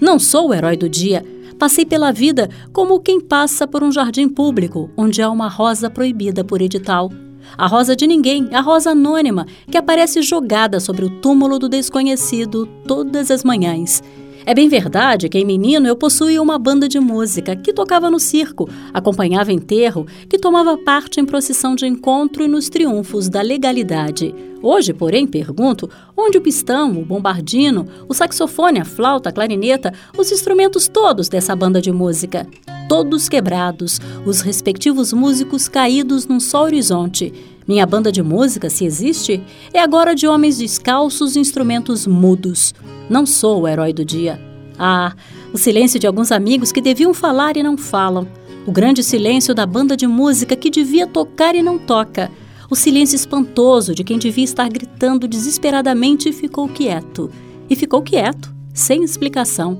Não 0.00 0.20
sou 0.20 0.48
o 0.48 0.54
herói 0.54 0.76
do 0.76 0.88
dia. 0.88 1.24
Passei 1.58 1.84
pela 1.84 2.12
vida 2.12 2.48
como 2.72 3.00
quem 3.00 3.20
passa 3.20 3.66
por 3.66 3.82
um 3.82 3.90
jardim 3.90 4.28
público, 4.28 4.88
onde 4.96 5.20
há 5.20 5.28
uma 5.28 5.48
rosa 5.48 5.90
proibida 5.90 6.44
por 6.44 6.62
edital. 6.62 7.10
A 7.58 7.66
rosa 7.66 7.96
de 7.96 8.06
ninguém, 8.06 8.48
a 8.52 8.60
rosa 8.60 8.90
anônima, 8.90 9.46
que 9.68 9.76
aparece 9.76 10.22
jogada 10.22 10.78
sobre 10.78 11.04
o 11.04 11.10
túmulo 11.20 11.58
do 11.58 11.68
desconhecido 11.68 12.66
todas 12.86 13.32
as 13.32 13.42
manhãs. 13.42 14.00
É 14.44 14.54
bem 14.54 14.68
verdade 14.68 15.28
que 15.28 15.38
em 15.38 15.44
menino 15.44 15.86
eu 15.86 15.94
possuía 15.94 16.42
uma 16.42 16.58
banda 16.58 16.88
de 16.88 16.98
música 16.98 17.54
que 17.54 17.72
tocava 17.72 18.10
no 18.10 18.18
circo, 18.18 18.68
acompanhava 18.92 19.52
enterro, 19.52 20.04
que 20.28 20.36
tomava 20.36 20.76
parte 20.76 21.20
em 21.20 21.24
procissão 21.24 21.76
de 21.76 21.86
encontro 21.86 22.42
e 22.42 22.48
nos 22.48 22.68
triunfos 22.68 23.28
da 23.28 23.40
legalidade. 23.40 24.34
Hoje, 24.60 24.92
porém, 24.92 25.26
pergunto 25.26 25.88
onde 26.16 26.38
o 26.38 26.40
pistão, 26.40 26.90
o 26.92 27.04
bombardino, 27.04 27.86
o 28.08 28.14
saxofone, 28.14 28.80
a 28.80 28.84
flauta, 28.84 29.28
a 29.28 29.32
clarineta, 29.32 29.92
os 30.16 30.32
instrumentos 30.32 30.88
todos 30.88 31.28
dessa 31.28 31.54
banda 31.54 31.80
de 31.80 31.92
música. 31.92 32.46
Todos 32.88 33.28
quebrados, 33.28 34.00
os 34.26 34.40
respectivos 34.40 35.12
músicos 35.12 35.68
caídos 35.68 36.26
num 36.26 36.40
só 36.40 36.64
horizonte. 36.64 37.32
Minha 37.66 37.86
banda 37.86 38.10
de 38.10 38.22
música, 38.22 38.68
se 38.68 38.84
existe, 38.84 39.42
é 39.72 39.80
agora 39.80 40.14
de 40.14 40.26
homens 40.26 40.58
descalços 40.58 41.36
e 41.36 41.40
instrumentos 41.40 42.06
mudos. 42.06 42.74
Não 43.08 43.24
sou 43.24 43.62
o 43.62 43.68
herói 43.68 43.92
do 43.92 44.04
dia. 44.04 44.40
Ah, 44.78 45.14
o 45.52 45.58
silêncio 45.58 46.00
de 46.00 46.06
alguns 46.06 46.32
amigos 46.32 46.72
que 46.72 46.80
deviam 46.80 47.14
falar 47.14 47.56
e 47.56 47.62
não 47.62 47.76
falam. 47.76 48.26
O 48.66 48.72
grande 48.72 49.02
silêncio 49.02 49.54
da 49.54 49.66
banda 49.66 49.96
de 49.96 50.06
música 50.06 50.56
que 50.56 50.70
devia 50.70 51.06
tocar 51.06 51.54
e 51.54 51.62
não 51.62 51.78
toca. 51.78 52.30
O 52.70 52.74
silêncio 52.74 53.16
espantoso 53.16 53.94
de 53.94 54.02
quem 54.02 54.18
devia 54.18 54.44
estar 54.44 54.68
gritando 54.68 55.28
desesperadamente 55.28 56.28
e 56.28 56.32
ficou 56.32 56.68
quieto. 56.68 57.30
E 57.68 57.76
ficou 57.76 58.02
quieto, 58.02 58.52
sem 58.72 59.04
explicação. 59.04 59.78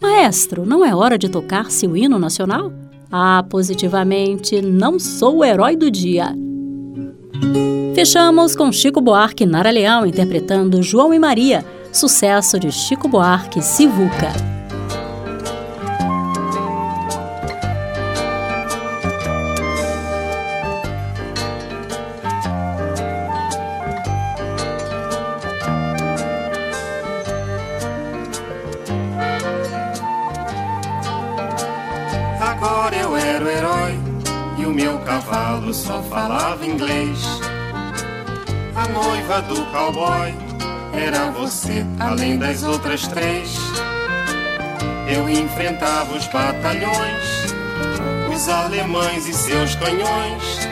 Maestro, 0.00 0.66
não 0.66 0.84
é 0.84 0.94
hora 0.94 1.16
de 1.16 1.28
tocar-se 1.28 1.86
o 1.86 1.96
hino 1.96 2.18
nacional? 2.18 2.72
Ah, 3.10 3.44
positivamente, 3.48 4.60
não 4.60 4.98
sou 4.98 5.38
o 5.38 5.44
herói 5.44 5.76
do 5.76 5.90
dia. 5.90 6.34
Fechamos 7.94 8.56
com 8.56 8.72
Chico 8.72 9.00
Buarque 9.00 9.44
e 9.44 9.46
Nara 9.46 9.70
Leão 9.70 10.04
interpretando 10.04 10.82
João 10.82 11.14
e 11.14 11.18
Maria, 11.18 11.64
sucesso 11.92 12.58
de 12.58 12.72
Chico 12.72 13.08
Buarque 13.08 13.62
Sivuca. 13.62 14.53
Cavalo 35.54 35.72
só 35.72 36.02
falava 36.02 36.66
inglês. 36.66 37.40
A 38.74 38.88
noiva 38.88 39.42
do 39.42 39.64
cowboy 39.66 40.34
era 40.92 41.30
você, 41.30 41.84
além 42.00 42.38
das 42.38 42.62
outras 42.62 43.06
três. 43.06 43.56
Eu 45.06 45.28
enfrentava 45.28 46.16
os 46.16 46.26
batalhões, 46.26 47.54
os 48.34 48.48
alemães 48.48 49.28
e 49.28 49.32
seus 49.32 49.74
canhões. 49.76 50.68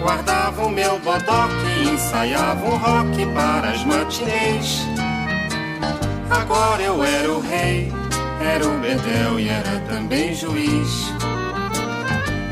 Guardava 0.00 0.64
o 0.64 0.70
meu 0.70 0.98
bodoque 1.00 1.54
e 1.82 1.90
ensaiava 1.90 2.64
um 2.64 2.76
rock 2.76 3.26
para 3.34 3.70
as 3.70 3.84
matinês. 3.84 4.80
Agora 6.30 6.82
eu 6.82 7.04
era 7.04 7.32
o 7.32 7.40
rei, 7.40 7.92
era 8.40 8.66
o 8.66 8.78
bedel 8.78 9.40
e 9.40 9.48
era 9.48 9.80
também 9.88 10.34
juiz. 10.34 11.15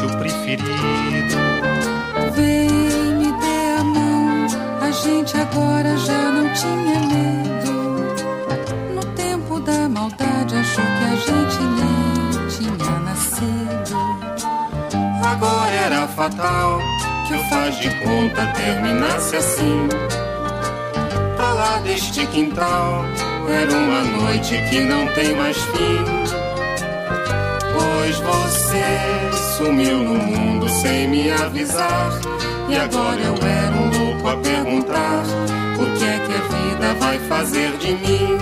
bicho 0.00 0.16
preferido. 0.16 0.66
Vem, 2.34 2.68
me 3.16 3.32
dê 3.40 3.78
a 3.78 3.84
mão, 3.84 4.46
a 4.80 4.90
gente 4.90 5.36
agora 5.36 5.96
já 5.96 6.30
não 6.30 6.52
tinha 6.52 7.00
medo. 7.00 7.72
No 8.94 9.04
tempo 9.14 9.60
da 9.60 9.88
maldade 9.88 10.56
achou 10.56 10.84
que 10.84 11.04
a 11.04 11.16
gente 11.16 11.60
nem 11.62 12.48
tinha 12.48 13.00
nascido. 13.00 13.96
Agora 15.24 15.70
era 15.70 16.08
fatal 16.08 16.80
que 17.26 17.34
o 17.34 17.44
faz 17.48 17.78
de 17.78 17.90
conta 18.02 18.46
terminasse 18.54 19.36
assim. 19.36 19.88
Pra 21.36 21.52
lá 21.52 21.78
deste 21.80 22.26
quintal 22.26 23.04
era 23.48 23.72
uma 23.72 24.02
noite 24.02 24.56
que 24.70 24.80
não 24.80 25.06
tem 25.08 25.34
mais 25.36 25.56
fim. 25.56 26.04
Pois 27.72 28.18
você 28.18 29.49
sumiu 29.60 29.98
no 29.98 30.14
mundo 30.14 30.66
sem 30.70 31.06
me 31.08 31.30
avisar. 31.30 32.18
E 32.68 32.76
agora 32.76 33.20
eu 33.20 33.34
era 33.46 33.76
um 33.76 34.06
louco 34.06 34.28
a 34.28 34.36
perguntar: 34.38 35.22
o 35.78 35.98
que 35.98 36.04
é 36.04 36.18
que 36.18 36.32
a 36.32 36.56
vida 36.56 36.94
vai 36.98 37.18
fazer 37.18 37.76
de 37.76 37.92
mim? 37.92 38.38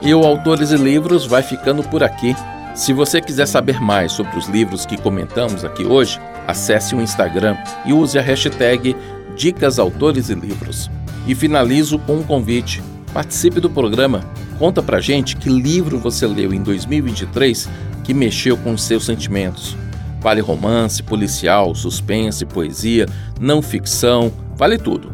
E 0.00 0.14
o 0.14 0.24
Autores 0.24 0.70
e 0.70 0.76
Livros 0.76 1.26
vai 1.26 1.42
ficando 1.42 1.82
por 1.82 2.04
aqui. 2.04 2.34
Se 2.74 2.92
você 2.92 3.20
quiser 3.20 3.46
saber 3.46 3.80
mais 3.80 4.12
sobre 4.12 4.38
os 4.38 4.46
livros 4.46 4.86
que 4.86 4.96
comentamos 4.96 5.64
aqui 5.64 5.84
hoje, 5.84 6.20
acesse 6.46 6.94
o 6.94 7.00
Instagram 7.00 7.56
e 7.84 7.92
use 7.92 8.16
a 8.16 8.22
hashtag 8.22 8.96
Dicas 9.38 9.78
Autores 9.78 10.30
e 10.30 10.34
Livros. 10.34 10.90
E 11.24 11.32
finalizo 11.32 11.96
com 12.00 12.16
um 12.16 12.22
convite. 12.24 12.82
Participe 13.14 13.60
do 13.60 13.70
programa. 13.70 14.24
Conta 14.58 14.82
pra 14.82 15.00
gente 15.00 15.36
que 15.36 15.48
livro 15.48 15.96
você 15.96 16.26
leu 16.26 16.52
em 16.52 16.60
2023 16.60 17.68
que 18.02 18.12
mexeu 18.12 18.56
com 18.56 18.72
os 18.72 18.82
seus 18.82 19.06
sentimentos. 19.06 19.76
Vale 20.20 20.40
romance, 20.40 21.04
policial, 21.04 21.72
suspense, 21.72 22.44
poesia, 22.44 23.06
não 23.40 23.62
ficção, 23.62 24.32
vale 24.56 24.76
tudo. 24.76 25.12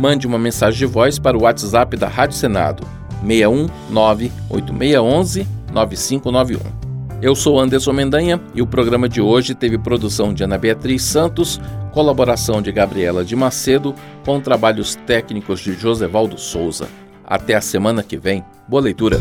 Mande 0.00 0.26
uma 0.26 0.38
mensagem 0.38 0.80
de 0.80 0.86
voz 0.86 1.20
para 1.20 1.38
o 1.38 1.42
WhatsApp 1.42 1.96
da 1.96 2.08
Rádio 2.08 2.36
Senado 2.36 2.84
619 3.24 4.32
8611 4.50 5.46
9591. 5.72 6.79
Eu 7.22 7.36
sou 7.36 7.60
Anderson 7.60 7.92
Mendanha 7.92 8.40
e 8.54 8.62
o 8.62 8.66
programa 8.66 9.06
de 9.06 9.20
hoje 9.20 9.54
teve 9.54 9.76
produção 9.76 10.32
de 10.32 10.42
Ana 10.42 10.56
Beatriz 10.56 11.02
Santos, 11.02 11.60
colaboração 11.92 12.62
de 12.62 12.72
Gabriela 12.72 13.22
de 13.22 13.36
Macedo, 13.36 13.94
com 14.24 14.40
trabalhos 14.40 14.94
técnicos 15.06 15.60
de 15.60 15.74
Josevaldo 15.74 16.38
Souza. 16.38 16.88
Até 17.22 17.54
a 17.54 17.60
semana 17.60 18.02
que 18.02 18.16
vem. 18.16 18.42
Boa 18.66 18.80
leitura. 18.80 19.20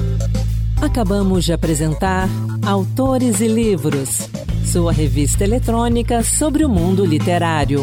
Acabamos 0.81 1.43
de 1.43 1.51
apresentar 1.51 2.29
Autores 2.65 3.41
e 3.41 3.49
Livros, 3.49 4.29
sua 4.63 4.93
revista 4.93 5.43
eletrônica 5.43 6.23
sobre 6.23 6.63
o 6.63 6.69
mundo 6.69 7.05
literário. 7.05 7.81